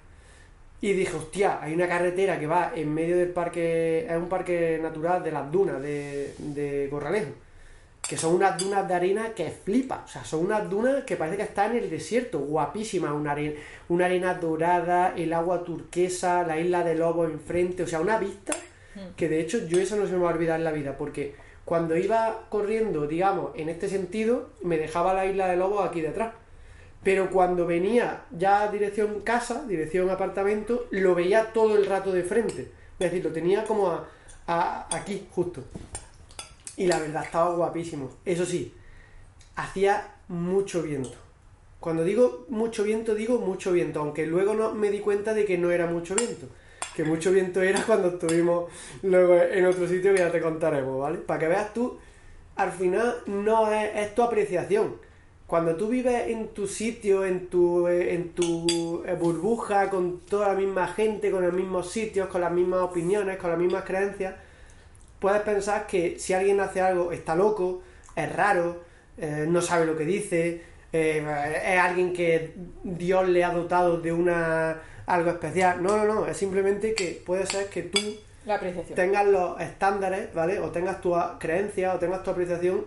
[0.81, 4.79] Y dije, hostia, hay una carretera que va en medio del parque, es un parque
[4.81, 7.31] natural de las dunas de, de Corralejo.
[8.01, 10.03] Que son unas dunas de arena que flipa.
[10.05, 12.39] O sea, son unas dunas que parece que están en el desierto.
[12.39, 13.11] Guapísimas.
[13.11, 13.59] Una arena,
[13.89, 17.83] una arena dorada, el agua turquesa, la isla de Lobos enfrente.
[17.83, 18.55] O sea, una vista
[19.15, 20.97] que de hecho yo eso no se me va a olvidar en la vida.
[20.97, 26.01] Porque cuando iba corriendo, digamos, en este sentido, me dejaba la isla de Lobos aquí
[26.01, 26.33] detrás.
[27.03, 32.61] Pero cuando venía ya dirección casa, dirección apartamento, lo veía todo el rato de frente.
[32.97, 34.07] Es decir, lo tenía como a-
[34.47, 35.63] a- aquí, justo.
[36.77, 38.09] Y la verdad estaba guapísimo.
[38.25, 38.73] Eso sí,
[39.55, 41.15] hacía mucho viento.
[41.79, 45.57] Cuando digo mucho viento, digo mucho viento, aunque luego no me di cuenta de que
[45.57, 46.47] no era mucho viento.
[46.95, 48.71] Que mucho viento era cuando estuvimos
[49.03, 51.17] luego en otro sitio que ya te contaremos, ¿vale?
[51.17, 51.97] Para que veas tú,
[52.55, 54.95] al final no es, es tu apreciación.
[55.47, 60.53] Cuando tú vives en tu sitio, en tu, en tu eh, burbuja, con toda la
[60.55, 64.33] misma gente, con los mismos sitios, con las mismas opiniones, con las mismas creencias,
[65.19, 67.83] puedes pensar que si alguien hace algo está loco,
[68.15, 68.81] es raro,
[69.17, 71.23] eh, no sabe lo que dice, eh,
[71.63, 75.81] es alguien que Dios le ha dotado de una algo especial.
[75.81, 77.99] No, no, no, es simplemente que puede ser que tú
[78.45, 78.95] La apreciación.
[78.95, 80.59] tengas los estándares, ¿vale?
[80.59, 82.85] O tengas tu creencia o tengas tu apreciación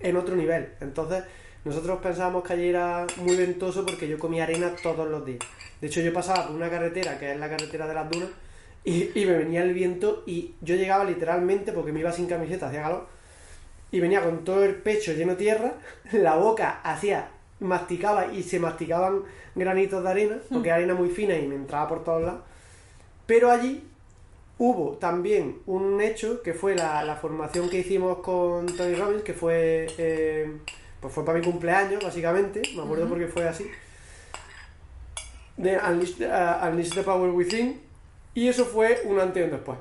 [0.00, 0.68] en otro nivel.
[0.80, 1.24] Entonces,
[1.64, 5.40] nosotros pensábamos que allí era muy ventoso porque yo comía arena todos los días.
[5.80, 8.28] De hecho, yo pasaba por una carretera, que es la carretera de las dunas,
[8.84, 12.66] y, y me venía el viento y yo llegaba literalmente, porque me iba sin camiseta,
[12.68, 13.06] hacía calor,
[13.92, 15.74] y venía con todo el pecho lleno de tierra,
[16.12, 17.28] la boca hacía,
[17.62, 19.22] masticaba y se masticaban
[19.54, 22.40] granitos de arena, porque era arena muy fina y me entraba por todos lados.
[23.26, 23.82] Pero allí
[24.58, 29.32] hubo también un hecho que fue la, la formación que hicimos con Tony Robbins, que
[29.32, 30.50] fue eh,
[31.02, 33.68] pues fue para mi cumpleaños, básicamente, me acuerdo porque fue así.
[35.56, 37.80] De Unleash, uh, Unleash the Power Within,
[38.34, 39.78] y eso fue un antes y un después.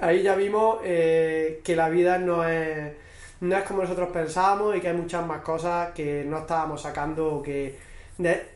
[0.00, 2.92] Ahí ya vimos eh, que la vida no es,
[3.40, 7.34] no es como nosotros pensábamos y que hay muchas más cosas que no estábamos sacando
[7.36, 7.78] o que,
[8.18, 8.46] de-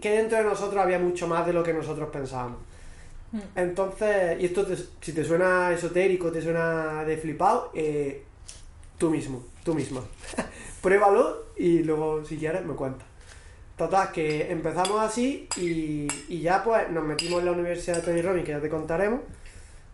[0.00, 2.58] que dentro de nosotros había mucho más de lo que nosotros pensábamos.
[3.56, 8.22] Entonces, y esto te- si te suena esotérico, te suena de flipado, eh,
[8.98, 10.02] tú mismo, tú misma.
[10.82, 13.06] Pruébalo y luego si quieres me cuentas.
[13.76, 18.20] Total, que empezamos así y, y ya pues nos metimos en la Universidad de Tony
[18.22, 19.20] Robbins, que ya te contaremos,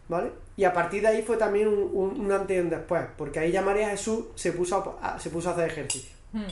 [0.09, 0.31] ¿vale?
[0.59, 3.39] Y a partir de ahí fue también un, un, un antes y un después, porque
[3.39, 6.11] ahí ya María Jesús se puso a, se puso a hacer ejercicio.
[6.33, 6.43] Mm.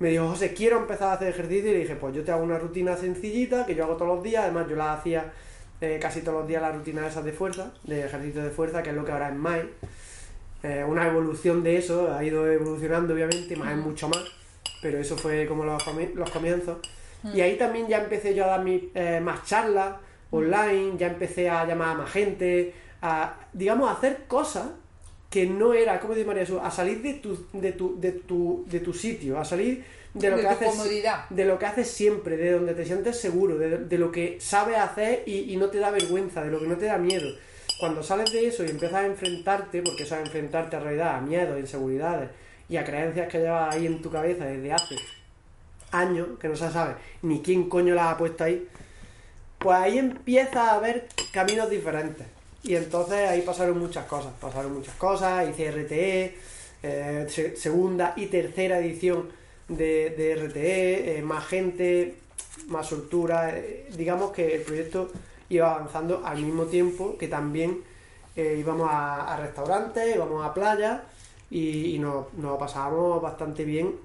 [0.00, 2.42] Me dijo, José, quiero empezar a hacer ejercicio y le dije, pues yo te hago
[2.42, 5.32] una rutina sencillita que yo hago todos los días, además yo la hacía
[5.80, 8.90] eh, casi todos los días la rutina esas de fuerza, de ejercicio de fuerza, que
[8.90, 9.60] es lo que ahora es más.
[10.64, 14.24] Eh, una evolución de eso, ha ido evolucionando obviamente, más es mucho más,
[14.82, 15.80] pero eso fue como los,
[16.16, 16.78] los comienzos.
[17.32, 19.94] Y ahí también ya empecé yo a dar mis, eh, más charlas
[20.32, 24.68] online, ya empecé a llamar a más gente, a, digamos, a hacer cosas
[25.30, 26.60] que no era, ¿cómo dice María Jesús?
[26.62, 30.36] A salir de tu, de tu, de tu, de tu sitio, a salir de lo
[30.36, 31.28] De que haces comodidad.
[31.30, 34.76] de lo que haces siempre, de donde te sientes seguro, de, de lo que sabes
[34.78, 37.28] hacer y, y no te da vergüenza, de lo que no te da miedo.
[37.78, 41.20] Cuando sales de eso y empiezas a enfrentarte, porque eso es enfrentarte a realidad, a
[41.20, 42.30] miedos, inseguridades
[42.68, 44.96] y a creencias que llevas ahí en tu cabeza desde hace
[45.92, 48.66] años, que no se sabe ni quién coño las ha puesto ahí,
[49.58, 52.26] pues ahí empieza a haber caminos diferentes.
[52.62, 56.36] Y entonces ahí pasaron muchas cosas, pasaron muchas cosas, hice RTE,
[56.82, 59.28] eh, se- segunda y tercera edición
[59.68, 62.16] de, de RTE, eh, más gente,
[62.68, 63.56] más soltura.
[63.56, 65.10] eh, digamos que el proyecto
[65.48, 67.82] iba avanzando al mismo tiempo que también
[68.36, 71.00] íbamos a, restaurantes, íbamos a playas
[71.50, 73.96] y, y nos, nos pasábamos bastante bien.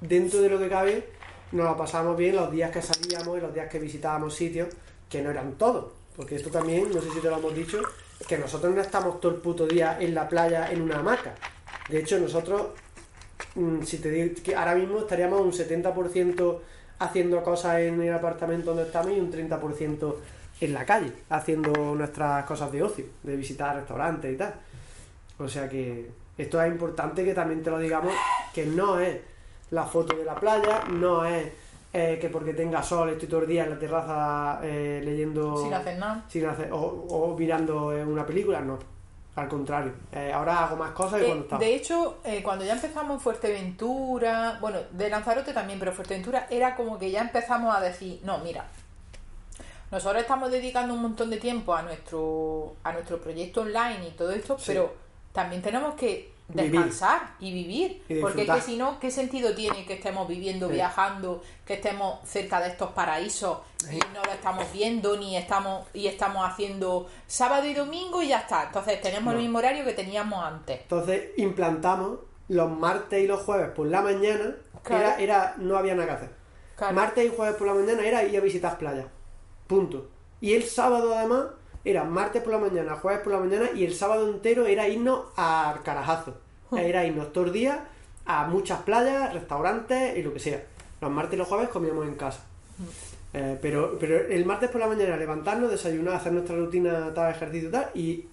[0.00, 1.08] Dentro de lo que cabe,
[1.50, 4.68] nos lo pasábamos bien los días que salíamos y los días que visitábamos sitios,
[5.08, 5.86] que no eran todos.
[6.16, 7.82] Porque esto también, no sé si te lo hemos dicho,
[8.28, 11.34] que nosotros no estamos todo el puto día en la playa en una hamaca.
[11.88, 12.68] De hecho, nosotros,
[13.54, 16.62] mm, si te digo que ahora mismo estaríamos un 70%
[16.98, 20.16] haciendo cosas en el apartamento donde estamos y un 30%
[20.60, 24.54] en la calle, haciendo nuestras cosas de ocio, de visitar restaurantes y tal.
[25.38, 28.12] O sea que esto es importante que también te lo digamos,
[28.54, 29.18] que no es
[29.70, 31.46] la foto de la playa, no es
[31.96, 35.72] eh, que porque tenga sol estoy todo el día en la terraza eh, leyendo Sin
[35.72, 36.24] hacer nada.
[36.28, 38.78] sin hacer- o, o mirando eh, una película, no.
[39.36, 39.92] Al contrario.
[40.12, 41.60] Eh, ahora hago más cosas que Eh, cuando estaba.
[41.64, 46.76] de hecho, eh, cuando ya empezamos en Fuerteventura, bueno, de Lanzarote también, pero Fuerteventura era
[46.76, 48.66] como que ya empezamos a decir, no, mira,
[49.90, 54.32] nosotros estamos dedicando un montón de tiempo a nuestro, a nuestro proyecto online y todo
[54.32, 54.64] esto, Sí.
[54.68, 54.92] pero
[55.32, 56.72] también tenemos que Vivir.
[56.72, 60.68] descansar y vivir, Y porque es que si no, ¿qué sentido tiene que estemos viviendo,
[60.68, 60.74] Sí.
[60.74, 63.58] viajando, que estemos cerca de estos paraísos
[63.90, 68.40] y no lo estamos viendo ni estamos y estamos haciendo sábado y domingo y ya
[68.40, 68.64] está?
[68.64, 69.38] Entonces tenemos No.
[69.38, 70.82] el mismo horario que teníamos antes.
[70.82, 75.02] Entonces implantamos los martes y los jueves por la mañana, Claro.
[75.02, 76.30] era, era, no había nada que hacer.
[76.76, 76.94] Claro.
[76.94, 79.06] Martes y jueves por la mañana era ir a visitar playas.
[79.66, 80.10] Punto.
[80.42, 81.46] Y el sábado además
[81.84, 85.26] era martes por la mañana, jueves por la mañana y el sábado entero era irnos
[85.36, 86.36] a carajazo.
[86.70, 86.78] Hmm.
[86.78, 87.78] Era irnos todos los días
[88.26, 90.62] a muchas playas, restaurantes y lo que sea.
[91.00, 92.40] Los martes y los jueves comíamos en casa.
[92.78, 92.84] Hmm.
[93.36, 97.68] Eh, pero, pero el martes por la mañana levantarnos, desayunar, hacer nuestra rutina, tal ejercicio
[97.68, 98.24] y tal, y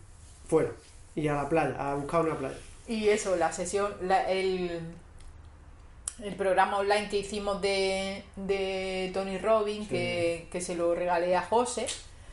[0.48, 0.70] fuera.
[1.16, 2.56] Y a la playa, a buscar una playa.
[2.88, 4.80] Y eso, la sesión, la- el,
[6.24, 11.42] el programa online que hicimos de, de Tony Robbins, que, que se lo regalé a
[11.42, 11.88] José.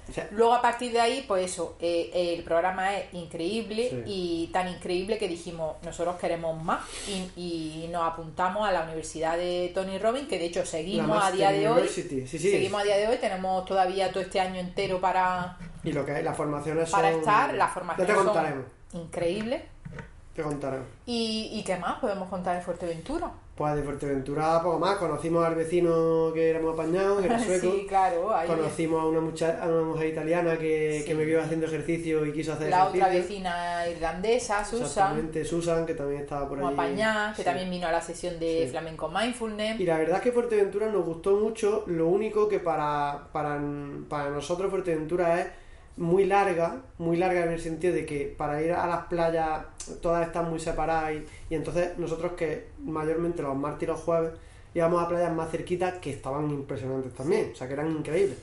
[0.09, 4.03] O sea, Luego a partir de ahí, pues eso, eh, el programa es increíble Sí.
[4.07, 9.37] y tan increíble que dijimos, nosotros queremos más y, y nos apuntamos a la Universidad
[9.37, 11.88] de Tony Robbins, que de hecho seguimos a día de hoy.
[11.88, 12.38] Sí, sí.
[12.38, 16.18] Seguimos a día de hoy, tenemos todavía todo este año entero para, Y lo que
[16.18, 18.64] es, las formaciones para son- estar, las Ya formaciones te contaremos.
[18.90, 19.62] son increíbles.
[20.35, 20.87] Te contaremos.
[21.05, 23.31] ¿Y, ¿Y qué más podemos contar de Fuerteventura?
[23.59, 24.97] Pues de Fuerteventura poco más.
[24.99, 27.73] Conocimos al vecino que éramos apañados, que era sueco.
[27.73, 31.05] Sí, claro, ahí Conocimos a una, mucha- a una mujer italiana que, Sí.
[31.05, 35.85] que me vio haciendo ejercicio y quiso hacer la otra vecina irlandesa, Susan, Exactamente, Susan,
[35.87, 36.73] que también estaba por allí.
[36.73, 37.44] apañada, que Sí.
[37.44, 38.71] también vino a la sesión de Sí.
[38.71, 39.81] Flamenco Mindfulness.
[39.81, 41.83] Y la verdad es que Fuerteventura nos gustó mucho.
[41.88, 43.61] Lo único que para, para,
[44.09, 45.47] para nosotros Fuerteventura es
[45.99, 49.65] muy larga, muy larga en el sentido de que para ir a las playas
[50.01, 54.33] todas están muy separadas y, y entonces nosotros que mayormente los martes y los jueves
[54.75, 58.39] íbamos a playas más cerquitas que estaban impresionantes también, o sea que eran increíbles.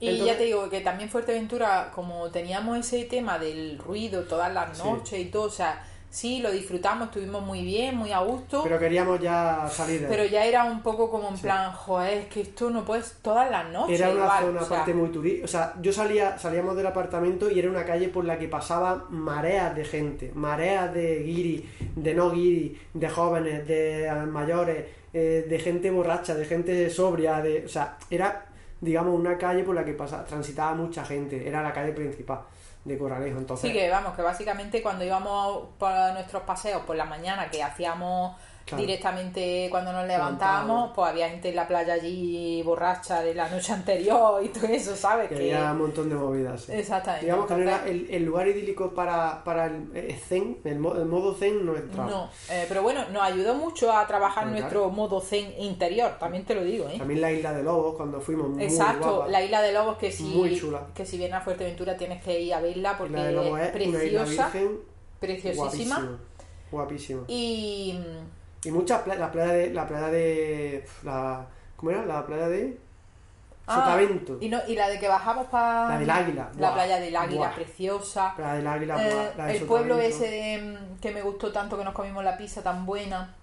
[0.00, 4.52] Y Entonces- ya te digo que también Fuerteventura, como teníamos ese tema del ruido todas
[4.52, 4.84] las Sí.
[4.84, 8.62] noches y todo, o sea, sí, lo disfrutamos, estuvimos muy bien, muy a gusto, pero,
[8.62, 10.30] Pero queríamos ya salir de ahí.
[10.30, 11.42] ya era un poco como en Sí.
[11.42, 13.98] plan, joder, es que esto no puedes todas las noches.
[13.98, 15.44] Era una igual", zona o sea, aparte muy turística.
[15.44, 19.04] O sea, yo salía, salíamos del apartamento y era una calle por la que pasaban
[19.10, 25.58] mareas de gente, mareas de guiri, de no guiri, de jóvenes, de mayores, eh, de
[25.58, 28.46] gente borracha, de gente sobria, de, o sea, era,
[28.80, 31.48] digamos, una calle por la que pasaba, transitaba mucha gente.
[31.48, 32.40] Era la calle principal
[32.84, 33.38] de Corralejo.
[33.38, 37.62] Entonces, Sí, que vamos, que básicamente cuando íbamos por nuestros paseos por la mañana, que
[37.62, 38.80] hacíamos Claro.
[38.80, 40.90] directamente cuando nos levantábamos, Levantábamos.
[40.94, 44.96] pues había gente en la playa allí borracha de la noche anterior y todo eso,
[44.96, 45.28] ¿sabes?
[45.28, 46.62] que Que- había un montón de movidas.
[46.62, 46.72] sí.
[46.72, 47.26] Exactamente.
[47.26, 50.94] Digamos que no era el, el lugar idílico para, para el, eh, zen, el, mo-
[50.94, 52.08] el modo zen no entraba.
[52.10, 54.58] No, eh, pero bueno, nos ayudó mucho a trabajar Claro.
[54.58, 56.96] nuestro modo zen interior, también te lo digo, ¿eh?
[56.96, 59.28] También la isla de Lobos, cuando fuimos, muy Exacto, guapa.
[59.30, 60.86] la isla de Lobos que si, Muy chula.
[60.94, 63.68] que si vienes a Fuerteventura tienes que ir a verla porque Isla de Lobos es
[63.68, 64.78] preciosa, virgen
[65.20, 65.96] preciosísima.
[66.00, 66.18] guapísima.
[66.70, 67.22] Guapísima.
[67.28, 67.98] Y
[68.64, 69.70] Y muchas playas, la playa de.
[69.70, 70.86] La playa de.
[71.02, 71.46] La,
[71.76, 72.04] ¿Cómo era?
[72.06, 72.78] La playa de.
[73.66, 74.36] Ah, Sotavento.
[74.42, 76.50] y, no, y la de que bajamos para La del Águila.
[76.58, 77.54] la Buah, playa del Águila, buah.
[77.54, 78.34] preciosa.
[78.36, 81.50] Playa del Águila, Eh, buah, la de el pueblo ese de, mm, que me gustó
[81.50, 83.34] tanto que nos comimos la pizza tan buena.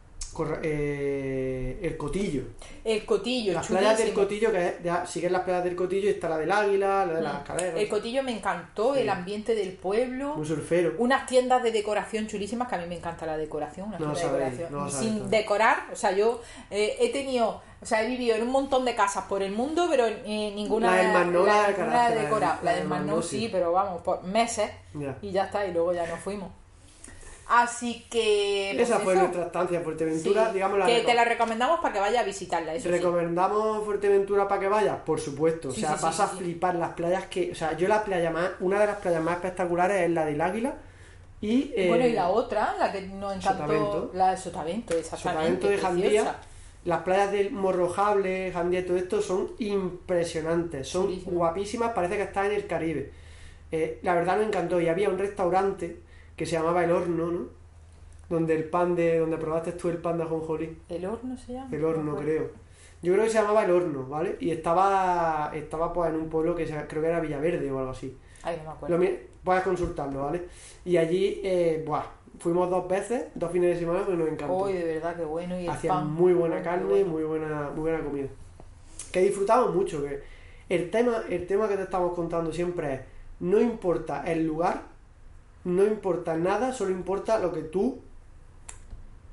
[0.63, 2.43] Eh, el Cotillo.
[2.83, 4.23] El Cotillo, Las playas del chulísimo.
[4.23, 7.21] Cotillo, que ya siguen las playas del Cotillo y está la del Águila, la de
[7.21, 7.37] las Mm.
[7.37, 7.75] escaleras.
[7.79, 9.01] El Cotillo me encantó, Sí.
[9.01, 10.35] el ambiente del pueblo.
[10.35, 10.93] Muy surfero.
[10.97, 14.21] Unas tiendas de decoración chulísimas, que a mí me encanta la decoración, una No de
[14.23, 14.71] decoración.
[14.71, 18.35] no lo sabéis Sin decorar, o sea, yo eh, he tenido, o sea, he vivido
[18.35, 21.67] en un montón de casas por el mundo, pero eh, ninguna, La del Masnou, la
[21.69, 24.69] de la la La del Masnou, sí, pero vamos, por meses
[25.21, 26.49] y ya está, y luego ya nos fuimos.
[27.53, 28.71] Así que.
[28.77, 29.23] pues Esa fue eso.
[29.23, 32.25] nuestra estancia en Fuerteventura, Sí, digamos la que te la recomendamos para que vayas a
[32.25, 32.73] visitarla.
[32.75, 32.89] Eso sí.
[32.89, 34.99] ¿Recomendamos Fuerteventura para que vayas?
[35.05, 35.67] Por supuesto.
[35.67, 37.51] O sea, vas a flipar las playas que.
[37.51, 38.51] O sea, yo la playa más.
[38.61, 40.75] Una de las playas más espectaculares es la del Águila.
[41.41, 41.73] Y.
[41.75, 44.11] eh, Bueno, y la otra, la que nos encantó, Sotavento.
[44.13, 45.41] la de Sotavento, exactamente.
[45.41, 46.35] Sotavento de Jandía.
[46.85, 50.87] Las playas del Morrojable, Jandía y todo esto son impresionantes.
[50.87, 53.11] Son guapísimas, parece que estás en el Caribe.
[53.71, 54.79] Eh, la verdad me encantó.
[54.79, 55.99] Y había un restaurante
[56.41, 57.45] que se llamaba El Horno, ¿no?
[58.29, 59.19] Donde el pan de.
[59.19, 60.75] donde probaste tú el pan de ajonjolí.
[60.89, 61.69] ¿El horno se llama?
[61.71, 62.49] El horno, creo.
[63.03, 64.37] Yo creo que se llamaba El Horno, ¿vale?
[64.39, 67.91] Y estaba, estaba pues en un pueblo que se- creo que era Villaverde o algo
[67.91, 68.17] así.
[68.41, 68.97] Ay, no me acuerdo.
[68.97, 69.05] Lo
[69.43, 70.43] puedes consultarlo, ¿vale?
[70.85, 72.05] Y allí, eh, buah,
[72.39, 74.55] fuimos dos veces, dos fines de semana, pues nos encantó.
[74.63, 75.59] Uy, de verdad, qué bueno.
[75.59, 76.11] Y el Hacían pan.
[76.11, 77.07] muy buena carne, bueno.
[77.07, 78.27] muy buena, muy buena comida.
[79.11, 80.23] Que disfrutamos mucho, que
[80.69, 83.01] el tema, el tema que te estamos contando siempre es,
[83.41, 84.83] no importa el lugar,
[85.63, 88.01] no importa nada, solo importa lo que tú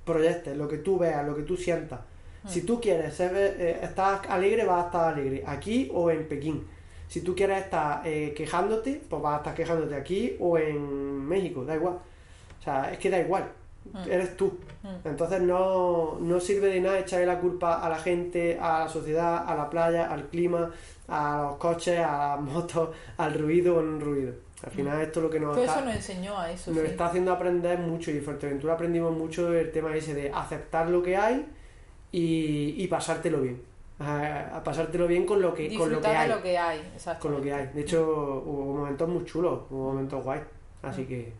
[0.04, 2.00] proyectes, lo que tú veas, lo que tú sientas.
[2.44, 2.48] Mm.
[2.48, 6.66] Si tú quieres ser, eh, estar alegre, vas a estar alegre, aquí o en Pekín.
[7.08, 11.64] Si tú quieres estar eh, quejándote, pues vas a estar quejándote aquí o en México,
[11.64, 11.94] da igual.
[11.94, 13.50] O sea, es que da igual,
[13.92, 14.10] Mm.
[14.10, 14.58] eres tú.
[14.82, 15.08] Mm.
[15.08, 19.44] Entonces no, no sirve de nada echarle la culpa a la gente, a la sociedad,
[19.46, 20.70] a la playa, al clima,
[21.08, 24.34] a los coches, a las motos, al ruido o no ruido.
[24.64, 26.86] Al final esto es lo que nos, está, eso nos enseñó a eso, nos sí.
[26.86, 31.00] está haciendo aprender mucho y en Fuerteventura aprendimos mucho el tema ese de aceptar lo
[31.02, 31.46] que hay
[32.10, 33.62] y, y pasártelo bien.
[34.00, 36.28] A, a pasártelo bien con lo que, con lo que hay.
[36.28, 36.80] lo que hay.
[37.20, 37.68] Con lo que hay.
[37.74, 40.40] De hecho, hubo momentos muy chulos, hubo momentos guay.
[40.82, 41.32] Así que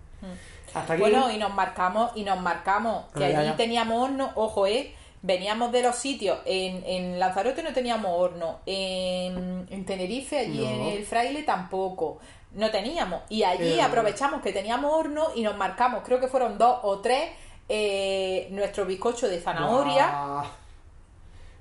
[0.74, 1.02] hasta aquí.
[1.02, 1.10] Mm.
[1.10, 3.56] Bueno, y nos marcamos, y nos marcamos que allí ya.
[3.56, 4.92] teníamos horno, ojo, eh,
[5.22, 10.70] veníamos de los sitios, en, en Lanzarote no teníamos horno, en, en Tenerife, allí No.
[10.70, 12.18] en el Fraile tampoco,
[12.53, 13.82] no teníamos, y allí Eh.
[13.82, 17.30] aprovechamos que teníamos horno y nos marcamos, creo que fueron dos o tres,
[17.68, 20.42] eh, nuestro bizcocho de zanahoria.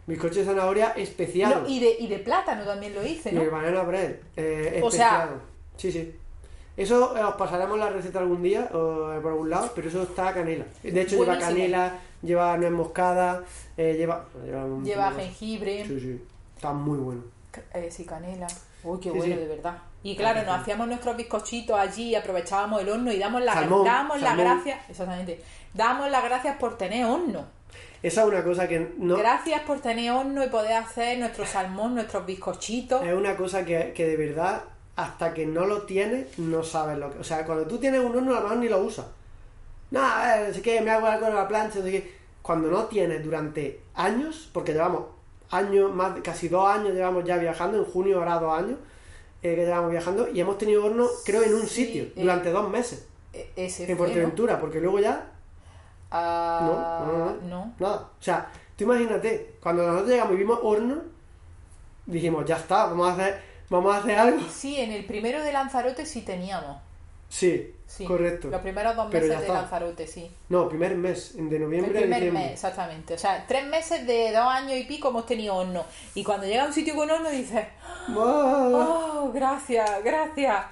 [0.05, 1.63] Bizcocho de zanahoria especial.
[1.63, 3.41] No, y, de, y de plátano también lo hice, Y ¿no?
[3.41, 4.15] el banana bread.
[4.37, 5.41] Eh, O sea- especiado.
[5.75, 6.15] Sí, sí.
[6.77, 10.03] Eso eh, os pasaremos la receta algún día o eh, por algún lado, pero eso
[10.03, 10.63] está a canela.
[10.83, 13.43] De hecho, lleva canela, lleva nuez moscada,
[13.75, 14.25] lleva.
[14.45, 16.23] Lleva, un- Lleva un- jengibre, Sí, sí.
[16.55, 17.23] Está muy bueno.
[17.89, 18.47] sí, canela.
[18.83, 19.39] Uy, qué Sí, bueno, sí.
[19.41, 19.77] de verdad.
[20.07, 24.37] Y claro, nos hacíamos nuestros bizcochitos allí, aprovechábamos el horno y damos las dábamos las
[24.37, 25.41] gracias, exactamente.
[25.73, 27.45] Damos las gracias por tener horno.
[28.01, 29.17] Esa es una cosa que no.
[29.17, 33.05] Gracias por tener horno y poder hacer nuestro salmón, nuestros bizcochitos.
[33.05, 34.61] Es una cosa que, que de verdad,
[34.95, 37.19] hasta que no lo tienes, no sabes lo que.
[37.19, 39.07] O sea, cuando tú tienes un horno, a lo mejor ni lo usas.
[39.91, 39.99] No,
[40.53, 41.79] sé que me hago algo en la plancha.
[42.41, 45.01] Cuando no tienes durante años, porque llevamos
[45.51, 48.77] años, más casi dos años llevamos ya viajando, en junio hará dos años
[49.43, 52.51] eh, que llevamos viajando, y hemos tenido horno, creo, en un Sí, sitio, eh, durante
[52.51, 53.97] dos meses, E- Ese en fue, ¿no?
[53.97, 55.31] Fuerteventura, porque luego ya
[56.09, 57.41] Ah, No, no, no.
[57.47, 57.73] no.
[57.79, 58.09] Nada.
[58.19, 61.01] O sea, tú imagínate, cuando nosotros llegamos y vimos horno,
[62.05, 64.39] dijimos, ya está, vamos a hacer, vamos a hacer algo.
[64.49, 66.77] Sí, en el primero de Lanzarote sí teníamos.
[67.29, 68.05] Sí, Sí.
[68.05, 68.49] correcto.
[68.49, 69.53] Los primeros dos meses de está.
[69.53, 70.29] Lanzarote, sí.
[70.49, 73.13] No, primer mes, de El noviembre a primer mes, exactamente.
[73.13, 75.85] O sea, tres meses de dos años y pico hemos tenido horno.
[76.13, 77.65] Y cuando llega a un sitio con horno dices,
[78.15, 80.65] oh, gracias, gracias.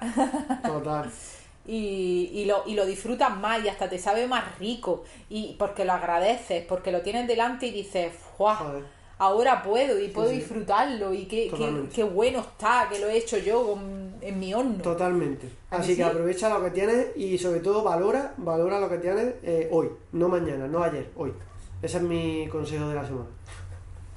[0.62, 1.10] Total.
[1.66, 5.04] y, y lo, y lo disfrutas más y hasta te sabe más rico.
[5.28, 8.82] Y porque lo agradeces, porque lo tienes delante y dices, ¡guau!
[9.18, 10.36] Ahora puedo y puedo sí.
[10.36, 14.52] disfrutarlo y qué, qué, qué bueno está que lo he hecho yo con- en mi
[14.52, 14.82] horno.
[14.82, 15.46] Totalmente.
[15.70, 16.02] ¿A que Así que sí?
[16.02, 19.90] aprovecha aprovecha lo que tienes y sobre todo valora, valora lo que tienes eh, hoy,
[20.12, 21.32] no mañana, no ayer, hoy.
[21.80, 23.26] Ese es mi consejo de la semana.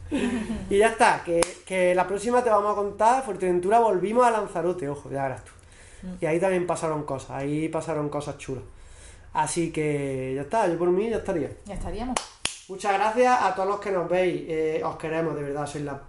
[0.69, 4.89] y ya está, que, que la próxima te vamos a contar, Fuerteventura volvimos a Lanzarote,
[4.89, 5.51] ojo, ya verás tú.
[6.21, 8.63] Y ahí también pasaron cosas, ahí pasaron cosas chulas.
[9.33, 11.51] Así que ya está, yo por mí ya estaría.
[11.65, 12.15] Ya estaríamos.
[12.69, 14.43] Muchas gracias a todos los que nos veis.
[14.47, 15.99] eh, os queremos, de verdad, sois la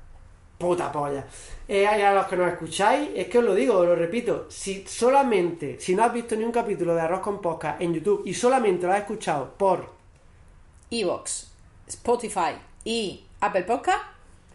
[0.59, 1.25] puta polla.
[1.67, 4.47] Eh, y a los que nos escucháis, es que os lo digo, os lo repito.
[4.51, 8.23] Si solamente, si no has visto ni un capítulo de Arroz con Podcast en YouTube
[8.27, 9.89] y solamente lo has escuchado por.
[10.91, 11.51] Evox,
[11.87, 14.03] Spotify y Apple Podcast.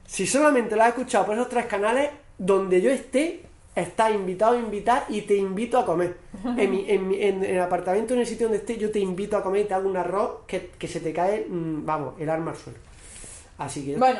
[0.06, 3.44] Si solamente lo has escuchado por esos tres canales, donde yo esté,
[3.76, 6.18] estás invitado a invitar y te invito a comer.
[6.58, 9.36] En, mi, en, mi- en el apartamento, en el sitio donde esté, yo te invito
[9.36, 12.30] a comer y te hago un arroz que, que se te cae, mm, vamos, el
[12.30, 12.80] arma al suelo.
[13.58, 13.96] Así que.
[13.98, 14.20] Bueno,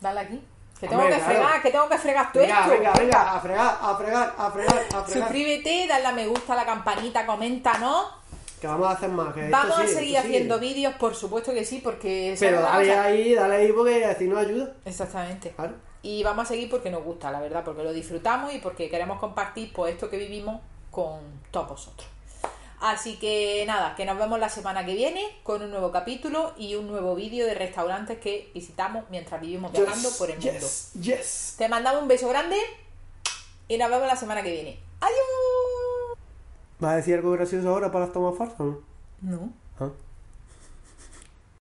[0.00, 0.40] dale aquí.
[0.80, 1.38] Que tengo Hombre, que claro.
[1.40, 2.70] fregar, que tengo que fregar todo venga, esto.
[2.72, 5.08] venga, venga, a fregar, a fregar, a fregar, a fregar.
[5.28, 8.06] Suscríbete, dale a me gusta, a la campanita, coméntanos.
[8.60, 9.32] Que vamos a hacer más.
[9.32, 10.18] Que Vamos a sigue, seguir sigue.
[10.18, 12.36] haciendo vídeos, por supuesto que sí, porque...
[12.38, 14.72] Pero ¿sabes una dale ahí, dale ahí porque así nos ayuda.
[14.84, 15.50] Exactamente.
[15.50, 15.74] Claro.
[16.02, 19.18] Y vamos a seguir porque nos gusta, la verdad, porque lo disfrutamos y porque queremos
[19.20, 22.08] compartir pues esto que vivimos con todos vosotros.
[22.80, 26.74] Así que nada, que nos vemos la semana que viene con un nuevo capítulo y
[26.74, 30.52] un nuevo vídeo de restaurantes que visitamos mientras vivimos viajando Yes, por el mundo.
[30.52, 31.54] yes, yes.
[31.58, 32.56] Te mandamos un beso grande
[33.68, 34.80] y nos vemos la semana que viene.
[35.00, 36.18] ¡Adiós!
[36.80, 38.58] ¿Vas a decir algo gracioso ahora para las tomas falsas?
[38.58, 38.80] no?
[39.20, 39.52] No.
[39.78, 39.90] Ah.